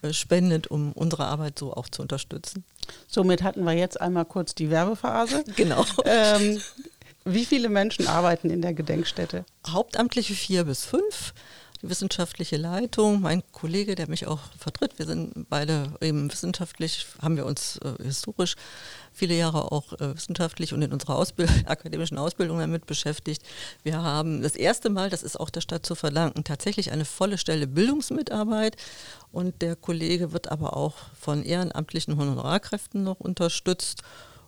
äh, 0.02 0.13
spendet, 0.13 0.67
um 0.67 0.91
unsere 0.93 1.26
Arbeit 1.26 1.58
so 1.58 1.74
auch 1.74 1.89
zu 1.89 2.02
unterstützen. 2.02 2.63
Somit 3.08 3.41
hatten 3.41 3.63
wir 3.63 3.74
jetzt 3.74 4.00
einmal 4.00 4.26
kurz 4.26 4.56
die 4.56 4.69
Werbephase. 4.69 5.43
Genau. 5.56 5.86
Ähm, 6.04 6.62
wie 7.24 7.45
viele 7.45 7.69
Menschen 7.69 8.08
arbeiten 8.08 8.50
in 8.50 8.62
der 8.62 8.74
Gedenkstätte? 8.74 9.45
Hauptamtliche 9.67 10.34
vier 10.36 10.65
bis 10.65 10.86
fünf. 10.86 11.34
Wissenschaftliche 11.89 12.58
Leitung, 12.58 13.21
mein 13.21 13.43
Kollege, 13.52 13.95
der 13.95 14.10
mich 14.10 14.28
auch 14.28 14.39
vertritt. 14.58 14.98
Wir 14.98 15.06
sind 15.06 15.50
beide 15.50 15.93
eben 16.02 16.32
wissenschaftlich, 16.32 17.06
haben 17.21 17.38
wir 17.38 17.45
uns 17.45 17.78
äh, 17.78 18.04
historisch 18.04 18.56
viele 19.12 19.36
Jahre 19.36 19.71
auch 19.71 19.93
äh, 19.93 20.15
wissenschaftlich 20.15 20.74
und 20.74 20.82
in 20.82 20.91
unserer 20.93 21.15
Ausbild 21.15 21.50
akademischen 21.65 22.17
Ausbildung 22.17 22.60
damit 22.60 22.86
beschäftigt. 22.86 23.43
Wir 23.84 24.02
haben 24.02 24.41
das 24.41 24.56
erste 24.56 24.89
Mal, 24.89 25.10
das 25.10 25.24
ist 25.24 25.39
auch 25.39 25.50
der 25.50 25.62
Stadt 25.62 25.86
zu 25.86 25.95
verdanken, 25.95 26.43
tatsächlich 26.43 26.91
eine 26.91 27.06
volle 27.06 27.38
Stelle 27.38 27.67
Bildungsmitarbeit 27.67 28.76
und 29.32 29.62
der 29.62 29.76
Kollege 29.76 30.34
wird 30.34 30.52
aber 30.52 30.76
auch 30.76 30.95
von 31.19 31.43
ehrenamtlichen 31.43 32.17
Honorarkräften 32.17 33.04
noch 33.04 33.19
unterstützt. 33.19 34.04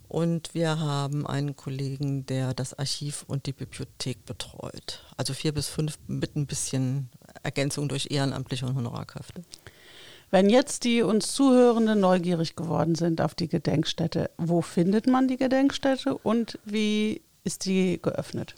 Und 0.07 0.53
wir 0.53 0.79
haben 0.79 1.27
einen 1.27 1.55
Kollegen, 1.55 2.25
der 2.25 2.53
das 2.53 2.73
Archiv 2.73 3.25
und 3.27 3.45
die 3.45 3.51
Bibliothek 3.51 4.25
betreut. 4.25 5.03
Also 5.17 5.33
vier 5.33 5.53
bis 5.53 5.67
fünf 5.67 5.99
mit 6.07 6.35
ein 6.37 6.47
bisschen 6.47 7.09
Ergänzung 7.43 7.89
durch 7.89 8.11
ehrenamtliche 8.11 8.65
und 8.65 8.75
Honorarkräfte. 8.75 9.43
Wenn 10.29 10.49
jetzt 10.49 10.83
die 10.83 11.03
uns 11.03 11.33
Zuhörenden 11.33 12.01
neugierig 12.01 12.55
geworden 12.55 12.95
sind 12.95 13.21
auf 13.21 13.33
die 13.33 13.47
Gedenkstätte, 13.47 14.29
wo 14.37 14.61
findet 14.61 15.07
man 15.07 15.27
die 15.27 15.37
Gedenkstätte 15.37 16.17
und 16.17 16.59
wie 16.65 17.21
ist 17.45 17.65
die 17.65 17.99
geöffnet? 18.01 18.55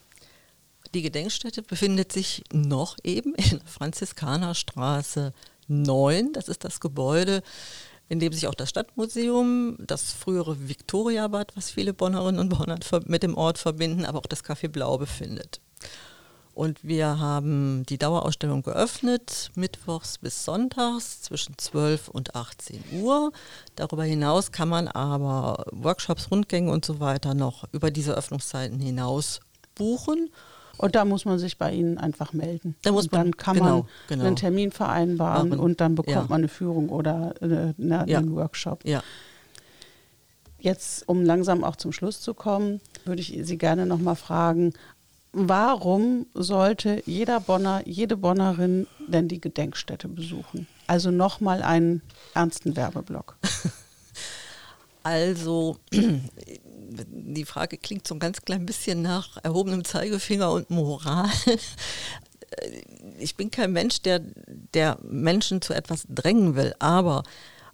Die 0.96 1.04
Gedenkstätte 1.04 1.62
befindet 1.62 2.12
sich 2.12 2.44
noch 2.52 2.98
eben 3.04 3.36
in 3.36 3.62
Franziskanerstraße 3.66 5.34
9. 5.68 6.34
Das 6.34 6.48
ist 6.48 6.64
das 6.64 6.80
Gebäude, 6.80 7.44
in 8.08 8.20
dem 8.20 8.34
sich 8.34 8.48
auch 8.48 8.56
das 8.56 8.70
Stadtmuseum, 8.70 9.78
das 9.80 10.12
frühere 10.14 10.68
Viktoriabad, 10.68 11.56
was 11.56 11.70
viele 11.70 11.94
Bonnerinnen 11.94 12.40
und 12.40 12.50
Bonner 12.50 12.80
mit 13.06 13.22
dem 13.22 13.38
Ort 13.38 13.60
verbinden, 13.60 14.06
aber 14.06 14.18
auch 14.18 14.26
das 14.26 14.44
Café 14.44 14.68
Blau 14.68 14.98
befindet. 14.98 15.62
Und 16.60 16.84
wir 16.84 17.20
haben 17.20 17.86
die 17.88 17.98
Dauerausstellung 17.98 18.64
geöffnet, 18.64 19.50
mittwochs 19.56 20.18
bis 20.18 20.44
sonntags 20.44 21.22
zwischen 21.22 21.58
12 21.58 22.10
und 22.10 22.36
18 22.36 22.84
Uhr. 23.02 23.32
Darüber 23.78 24.04
hinaus 24.04 24.52
kann 24.52 24.68
man 24.68 24.90
aber 24.90 25.64
Workshops, 25.72 26.30
Rundgänge 26.30 26.70
und 26.70 26.84
so 26.84 27.00
weiter 27.00 27.34
noch 27.34 27.64
über 27.72 27.92
diese 27.92 28.14
Öffnungszeiten 28.14 28.78
hinaus 28.78 29.40
buchen. 29.74 30.32
Und 30.78 30.96
da 30.96 31.06
muss 31.06 31.24
man 31.24 31.40
sich 31.40 31.58
bei 31.58 31.72
Ihnen 31.72 31.98
einfach 31.98 32.34
melden. 32.34 32.76
Da 32.82 32.92
muss 32.92 33.10
man, 33.10 33.22
dann 33.22 33.38
kann 33.38 33.56
genau, 33.56 33.78
man 33.78 33.86
genau. 34.10 34.26
einen 34.26 34.36
Termin 34.36 34.74
vereinbaren 34.74 35.48
Machen. 35.48 35.62
und 35.62 35.80
dann 35.80 35.96
bekommt 35.96 36.14
Ja. 36.14 36.26
man 36.28 36.42
eine 36.42 36.50
Führung 36.50 36.90
oder 36.90 37.36
äh, 37.42 37.74
eine, 37.82 38.04
Ja. 38.06 38.18
einen 38.18 38.36
Workshop. 38.36 38.84
Ja. 38.84 39.02
Jetzt, 40.60 41.08
um 41.08 41.24
langsam 41.24 41.64
auch 41.64 41.78
zum 41.78 41.94
Schluss 41.94 42.20
zu 42.20 42.34
kommen, 42.34 42.82
würde 43.06 43.22
ich 43.22 43.40
Sie 43.44 43.58
gerne 43.58 43.86
nochmal 43.86 44.18
fragen, 44.18 44.74
warum 45.32 46.26
sollte 46.34 47.04
jeder 47.06 47.40
Bonner, 47.40 47.82
jede 47.86 48.18
Bonnerin 48.18 48.88
denn 49.08 49.28
die 49.28 49.42
Gedenkstätte 49.42 50.08
besuchen? 50.08 50.68
Also 50.88 51.12
nochmal 51.12 51.62
einen 51.62 52.02
ernsten 52.34 52.76
Werbeblock. 52.76 53.38
Also, 55.02 55.78
die 55.92 57.46
Frage 57.46 57.78
klingt 57.78 58.08
so 58.08 58.16
ein 58.16 58.20
ganz 58.20 58.42
klein 58.42 58.66
bisschen 58.66 59.02
nach 59.02 59.38
erhobenem 59.44 59.84
Zeigefinger 59.84 60.52
und 60.52 60.70
Moral. 60.70 61.30
Ich 63.20 63.36
bin 63.36 63.52
kein 63.52 63.72
Mensch, 63.72 64.02
der, 64.02 64.22
der 64.74 64.98
Menschen 65.04 65.62
zu 65.62 65.74
etwas 65.74 66.06
drängen 66.10 66.56
will, 66.56 66.74
aber 66.80 67.24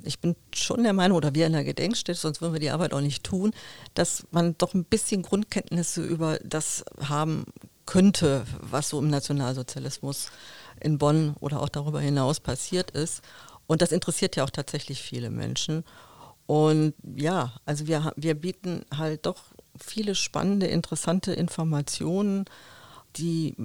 ich 0.04 0.20
bin 0.20 0.36
schon 0.54 0.84
der 0.84 0.94
Meinung, 0.94 1.18
oder 1.18 1.36
wir 1.36 1.46
in 1.46 1.54
der 1.54 1.64
Gedenkstätte, 1.64 2.20
sonst 2.20 2.42
würden 2.42 2.54
wir 2.54 2.60
die 2.60 2.72
Arbeit 2.72 2.94
auch 2.94 3.02
nicht 3.02 3.24
tun, 3.24 3.54
dass 3.94 4.26
man 4.32 4.58
doch 4.58 4.74
ein 4.74 4.86
bisschen 4.86 5.22
Grundkenntnisse 5.22 6.04
über 6.04 6.40
das 6.44 6.84
haben 7.00 7.46
könnte, 7.86 8.46
was 8.62 8.90
so 8.90 9.00
im 9.00 9.10
Nationalsozialismus 9.10 10.32
in 10.80 10.98
Bonn 10.98 11.36
oder 11.40 11.62
auch 11.62 11.70
darüber 11.70 12.02
hinaus 12.02 12.40
passiert 12.40 12.92
ist. 12.92 13.22
Und 13.68 13.82
das 13.82 13.92
interessiert 13.92 14.36
ja 14.36 14.44
auch 14.44 14.50
tatsächlich 14.50 15.02
viele 15.02 15.30
Menschen. 15.30 15.84
Und 16.48 16.94
ja, 17.16 17.54
also 17.66 17.88
wir, 17.88 18.14
wir 18.16 18.36
bieten 18.36 18.86
halt 18.96 19.26
doch 19.26 19.38
viele 19.80 20.16
spannende, 20.16 20.68
interessante 20.68 21.34
Informationen, 21.34 22.46
die 23.18 23.56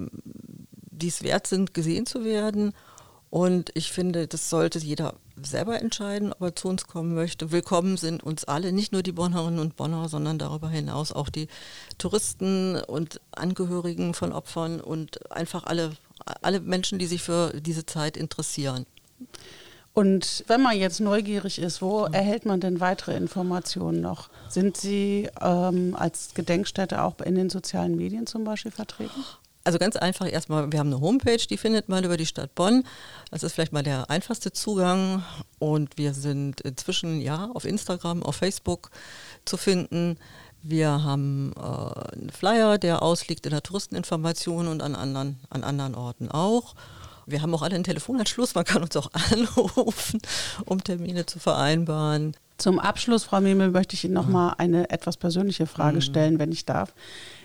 es 1.02 1.22
wert 1.22 1.46
sind, 1.46 1.74
gesehen 1.74 2.06
zu 2.06 2.24
werden. 2.24 2.72
Und 3.28 3.70
ich 3.74 3.92
finde, 3.92 4.26
das 4.26 4.50
sollte 4.50 4.78
jeder 4.78 5.14
selber 5.46 5.81
entscheiden, 5.81 6.33
ob 6.33 6.40
er 6.42 6.57
zu 6.57 6.68
uns 6.68 6.87
kommen 6.87 7.14
möchte. 7.14 7.53
Willkommen 7.53 7.96
sind 7.96 8.22
uns 8.22 8.44
alle, 8.44 8.72
nicht 8.72 8.92
nur 8.92 9.03
die 9.03 9.12
Bonnerinnen 9.12 9.59
und 9.59 9.76
Bonner, 9.76 10.09
sondern 10.09 10.38
darüber 10.38 10.68
hinaus 10.68 11.12
auch 11.12 11.29
die 11.29 11.48
Touristen 11.98 12.76
und 12.76 13.20
Angehörigen 13.33 14.14
von 14.14 14.33
Opfern 14.33 14.81
und 14.81 15.31
einfach 15.33 15.64
alle, 15.64 15.92
alle 16.42 16.61
Menschen, 16.61 16.98
die 16.98 17.07
sich 17.07 17.22
für 17.22 17.53
diese 17.61 17.87
Zeit 17.87 18.16
interessieren. 18.16 18.87
Und 19.92 20.44
wenn 20.46 20.62
man 20.62 20.79
jetzt 20.79 21.00
neugierig 21.00 21.59
ist, 21.59 21.83
wo 21.83 22.05
erhält 22.05 22.46
man 22.46 22.61
denn 22.61 22.81
weitere 22.81 23.16
Informationen 23.16 24.00
noch? 24.00 24.31
Sind 24.48 24.76
Sie 24.76 25.29
ähm, 25.40 25.96
als 25.98 26.33
Gedenkstätte 26.35 27.03
auch 27.03 27.20
in 27.20 27.35
den 27.35 27.50
sozialen 27.50 27.96
Medien 27.96 28.26
zum 28.26 28.44
Beispiel 28.44 28.70
vertreten? 28.70 29.24
Also 29.70 29.78
ganz 29.78 29.94
einfach 29.94 30.28
erstmal, 30.28 30.72
wir 30.72 30.80
haben 30.80 30.88
eine 30.92 31.00
Homepage, 31.00 31.46
die 31.48 31.56
findet 31.56 31.88
man 31.88 32.02
über 32.02 32.16
die 32.16 32.26
Stadt 32.26 32.56
Bonn. 32.56 32.83
Das 33.30 33.44
ist 33.44 33.52
vielleicht 33.52 33.72
mal 33.72 33.85
der 33.85 34.11
einfachste 34.11 34.50
Zugang. 34.50 35.22
Und 35.61 35.96
wir 35.96 36.12
sind 36.12 36.61
inzwischen 36.62 37.20
ja 37.20 37.48
auf 37.54 37.64
Instagram, 37.64 38.24
auf 38.24 38.35
Facebook 38.35 38.90
zu 39.44 39.56
finden. 39.56 40.18
Wir 40.64 41.04
haben 41.04 41.52
äh, 41.56 41.61
einen 41.61 42.30
Flyer, 42.30 42.78
der 42.78 43.00
ausliegt 43.00 43.46
in 43.46 43.52
der 43.52 43.62
Touristeninformation 43.62 44.66
und 44.66 44.83
an 44.83 44.96
anderen, 44.96 45.38
an 45.50 45.62
anderen 45.62 45.94
Orten 45.94 46.28
auch. 46.33 46.74
Wir 47.26 47.40
haben 47.40 47.54
auch 47.54 47.62
alle 47.62 47.76
einen 47.76 47.85
Telefonanschluss, 47.85 48.56
man 48.56 48.64
kann 48.64 48.83
uns 48.83 48.96
auch 48.96 49.12
anrufen, 49.30 50.20
um 50.64 50.83
Termine 50.83 51.26
zu 51.26 51.38
vereinbaren. 51.38 52.35
Zum 52.61 52.79
Abschluss, 52.79 53.25
Frau 53.25 53.40
Memel, 53.40 53.70
möchte 53.70 53.94
ich 53.94 54.05
Ihnen 54.05 54.12
noch 54.12 54.29
mal 54.29 54.55
eine 54.59 54.90
etwas 54.90 55.16
persönliche 55.16 55.66
Frage 55.66 56.03
stellen, 56.03 56.38
wenn 56.38 56.53
ich 56.53 56.66
darf. 56.66 56.92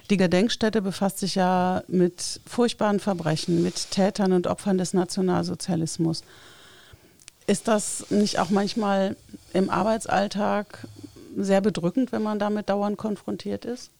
Die 0.09 0.17
Gedenkstätte 0.17 0.81
befasst 0.81 1.19
sich 1.19 1.35
ja 1.35 1.83
mit 1.87 2.41
furchtbaren 2.45 2.99
Verbrechen, 2.99 3.63
mit 3.63 3.91
Tätern 3.91 4.33
und 4.33 4.45
Opfern 4.45 4.77
des 4.77 4.93
Nationalsozialismus. 4.93 6.23
Ist 7.47 7.69
das 7.69 8.07
nicht 8.09 8.39
auch 8.39 8.49
manchmal 8.49 9.15
im 9.53 9.69
Arbeitsalltag 9.69 10.85
sehr 11.37 11.61
bedrückend, 11.61 12.11
wenn 12.11 12.21
man 12.21 12.37
damit 12.37 12.67
dauernd 12.67 12.97
konfrontiert 12.97 13.63
ist? 13.63 13.91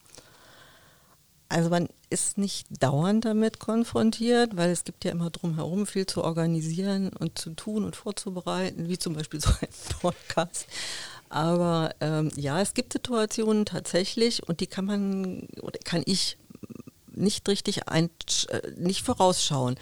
Also 1.48 1.70
man 1.70 1.90
ist 2.10 2.38
nicht 2.38 2.68
dauernd 2.82 3.26
damit 3.26 3.60
konfrontiert, 3.60 4.58
weil 4.58 4.72
es 4.72 4.84
gibt 4.84 5.06
ja 5.06 5.12
immer 5.12 5.30
drumherum 5.30 5.86
viel 5.86 6.06
zu 6.06 6.24
organisieren 6.24 7.12
und 7.20 7.38
zu 7.38 7.52
tun 7.52 7.84
und 7.84 7.96
vorzubereiten, 7.96 8.88
wie 8.88 8.98
zum 8.98 9.14
Beispiel 9.14 9.40
so 9.42 9.50
ein 9.62 9.70
Podcast. 10.02 10.68
Aber 11.30 11.94
ähm, 12.02 12.32
ja, 12.36 12.62
es 12.62 12.74
gibt 12.74 12.94
Situationen 12.94 13.66
tatsächlich 13.66 14.48
und 14.48 14.60
die 14.60 14.68
kann 14.68 14.86
man 14.86 15.48
oder 15.62 15.80
kann 15.84 16.04
ich 16.06 16.38
nicht 17.16 17.48
richtig 17.48 17.88
ein, 17.88 18.10
äh, 18.50 18.62
nicht 18.78 19.04
vorausschauen. 19.04 19.76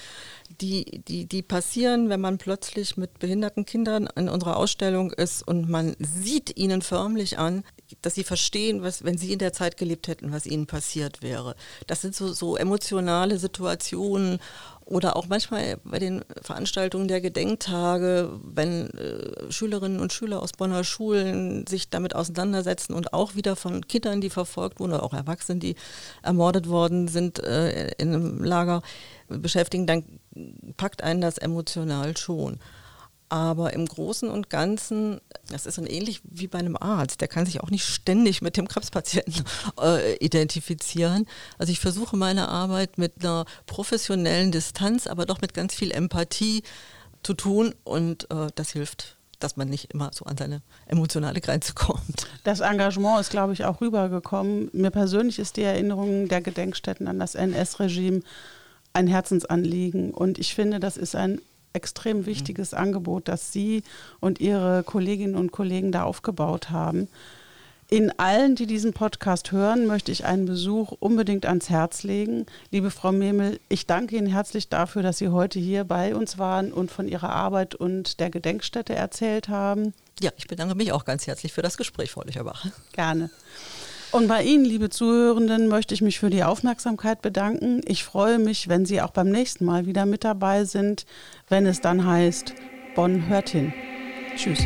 Die, 0.62 1.02
die, 1.08 1.26
die 1.26 1.41
passieren, 1.41 2.10
wenn 2.10 2.21
man 2.21 2.38
plötzlich 2.38 2.95
mit 2.95 3.19
behinderten 3.19 3.65
Kindern 3.65 4.08
in 4.15 4.30
unserer 4.30 4.58
Ausstellung 4.58 5.12
ist 5.12 5.45
und 5.45 5.67
man 5.67 5.95
sieht 5.99 6.58
ihnen 6.58 6.82
förmlich 6.82 7.39
an, 7.39 7.63
dass 8.01 8.15
sie 8.15 8.23
verstehen, 8.23 8.82
was, 8.82 9.03
wenn 9.03 9.17
sie 9.17 9.34
in 9.34 9.39
der 9.39 9.53
Zeit 9.53 9.77
gelebt 9.77 10.08
hätten, 10.08 10.32
was 10.32 10.45
ihnen 10.45 10.67
passiert 10.67 11.21
wäre. 11.21 11.56
Das 11.88 12.01
sind 12.01 12.15
so, 12.15 12.34
so 12.34 12.56
emotionale 12.56 13.38
Situationen 13.38 14.39
oder 14.86 15.15
auch 15.15 15.27
manchmal 15.27 15.77
bei 15.84 15.99
den 15.99 16.25
Veranstaltungen 16.41 17.08
der 17.08 17.21
Gedenktage, 17.21 18.39
wenn 18.43 18.89
äh, 18.91 19.51
Schülerinnen 19.51 19.99
und 19.99 20.12
Schüler 20.12 20.41
aus 20.41 20.51
Bonner 20.51 20.84
Schulen 20.84 21.65
sich 21.67 21.89
damit 21.89 22.15
auseinandersetzen 22.15 22.93
und 22.93 23.13
auch 23.13 23.36
wieder 23.36 23.56
von 23.56 23.88
Kindern, 23.88 24.19
die 24.19 24.29
verfolgt 24.29 24.79
wurden, 24.79 24.93
oder 24.93 25.03
auch 25.03 25.13
Erwachsenen, 25.13 25.60
die 25.60 25.75
ermordet 26.21 26.67
worden 26.67 27.08
sind 27.08 27.39
äh, 27.39 27.91
in 27.97 28.13
einem 28.13 28.43
Lager 28.43 28.82
beschäftigen, 29.29 29.88
dann 29.88 30.03
packt 30.77 31.01
einen 31.01 31.21
das 31.21 31.38
emotional 31.38 32.17
schon. 32.17 32.60
Aber 33.34 33.74
im 33.74 33.88
Großen 33.88 34.30
und 34.30 34.52
Ganzen, 34.52 35.19
das 35.50 35.65
ist 35.65 35.80
dann 35.80 35.88
ähnlich 35.88 36.22
wie 36.24 36.46
bei 36.46 36.60
einem 36.60 36.78
Arzt, 36.78 37.19
der 37.19 37.28
kann 37.28 37.48
sich 37.48 37.62
auch 37.62 37.72
nicht 37.72 37.84
ständig 37.84 38.43
mit 38.43 38.58
dem 38.58 38.67
Krebspatienten 38.67 39.43
äh, 39.82 40.17
identifizieren. 40.17 41.26
Also 41.58 41.72
ich 41.72 41.80
versuche 41.80 42.15
meine 42.15 42.48
Arbeit 42.48 43.00
mit 43.00 43.22
einer 43.22 43.46
professionellen 43.65 44.52
Distanz, 44.52 45.08
aber 45.08 45.26
doch 45.26 45.41
mit 45.41 45.56
ganz 45.56 45.74
viel 45.74 45.89
Empathie 45.89 46.62
zu 47.24 47.34
tun 47.34 47.74
und 47.84 48.30
äh, 48.30 48.50
das 48.54 48.69
hilft 48.69 49.17
dass 49.39 49.58
man 49.58 49.67
nicht 49.67 49.93
immer 49.93 50.10
so 50.13 50.24
an 50.24 50.38
seine 50.38 50.62
emotionale 50.86 51.41
Grenze 51.41 51.74
kommt. 51.76 52.28
Das 52.46 52.62
Engagement 52.62 53.19
ist, 53.19 53.30
glaube 53.30 53.52
ich, 53.52 53.65
auch 53.65 53.82
rübergekommen. 53.82 54.69
Mir 54.72 54.89
persönlich 54.89 55.38
ist 55.38 55.58
die 55.58 55.63
Erinnerung 55.63 56.30
der 56.30 56.39
Gedenkstätten 56.39 57.10
an 57.10 57.19
das 57.19 57.36
NS-Regime 57.36 58.22
ein 58.93 59.08
Herzensanliegen. 59.08 60.13
Und 60.13 60.39
ich 60.39 60.56
finde, 60.56 60.80
das 60.80 60.96
ist 60.96 61.17
ein 61.17 61.41
extrem 61.73 62.25
wichtiges 62.25 62.73
Angebot, 62.73 63.27
das 63.27 63.51
Sie 63.51 63.83
und 64.19 64.39
Ihre 64.39 64.83
Kolleginnen 64.83 65.36
und 65.36 65.51
Kollegen 65.51 65.91
da 65.91 66.03
aufgebaut 66.03 66.69
haben. 66.69 67.07
in 67.89 68.12
allen, 68.17 68.55
die 68.55 68.65
diesen 68.65 68.93
Podcast 68.93 69.51
hören, 69.51 69.86
möchte 69.86 70.12
ich 70.12 70.25
einen 70.25 70.45
Besuch 70.45 70.93
unbedingt 70.99 71.45
ans 71.45 71.69
Herz 71.69 72.01
legen. 72.01 72.47
Liebe 72.71 72.89
Frau 72.89 73.12
Memel, 73.12 73.59
ich 73.69 73.86
danke 73.86 74.15
Ihnen 74.15 74.25
herzlich 74.25 74.67
dafür, 74.67 75.03
dass 75.03 75.19
Sie 75.19 75.29
heute 75.29 75.59
hier 75.59 75.83
bei 75.83 76.15
uns 76.15 76.39
waren 76.39 76.71
und 76.73 76.89
von 76.89 77.07
Ihrer 77.07 77.29
Arbeit 77.29 77.75
und 77.75 78.19
der 78.19 78.31
Gedenkstätte 78.31 78.95
erzählt 78.95 79.47
haben. 79.47 79.93
Ja, 80.21 80.31
ich 80.38 80.47
bedanke 80.47 80.73
mich 80.73 80.91
auch 80.91 81.05
ganz 81.05 81.27
herzlich 81.27 81.53
für 81.53 81.62
das 81.62 81.77
Gespräch, 81.77 82.09
Frau 82.09 82.23
Löcherbach. 82.23 82.65
Gerne. 82.93 83.29
Und 84.13 84.28
bei 84.28 84.43
Ihnen, 84.43 84.63
liebe 84.63 84.91
Zuhörenden, 84.91 85.67
möchte 85.67 85.95
ich 85.95 86.04
mich 86.04 86.19
für 86.19 86.30
die 86.30 86.43
Aufmerksamkeit 86.43 87.23
bedanken. 87.23 87.82
Ich 87.86 88.04
freue 88.04 88.38
mich, 88.38 88.67
wenn 88.67 88.86
Sie 88.86 89.02
auch 89.02 89.10
beim 89.10 89.32
nächsten 89.32 89.65
Mal 89.65 89.88
wieder 89.88 90.06
mit 90.06 90.23
dabei 90.23 90.65
sind, 90.65 91.08
wenn 91.49 91.65
es 91.65 91.82
dann 91.82 92.06
heißt, 92.06 92.54
Bonn 92.93 93.28
hört 93.28 93.49
hin. 93.49 93.73
Tschüss. 94.36 94.60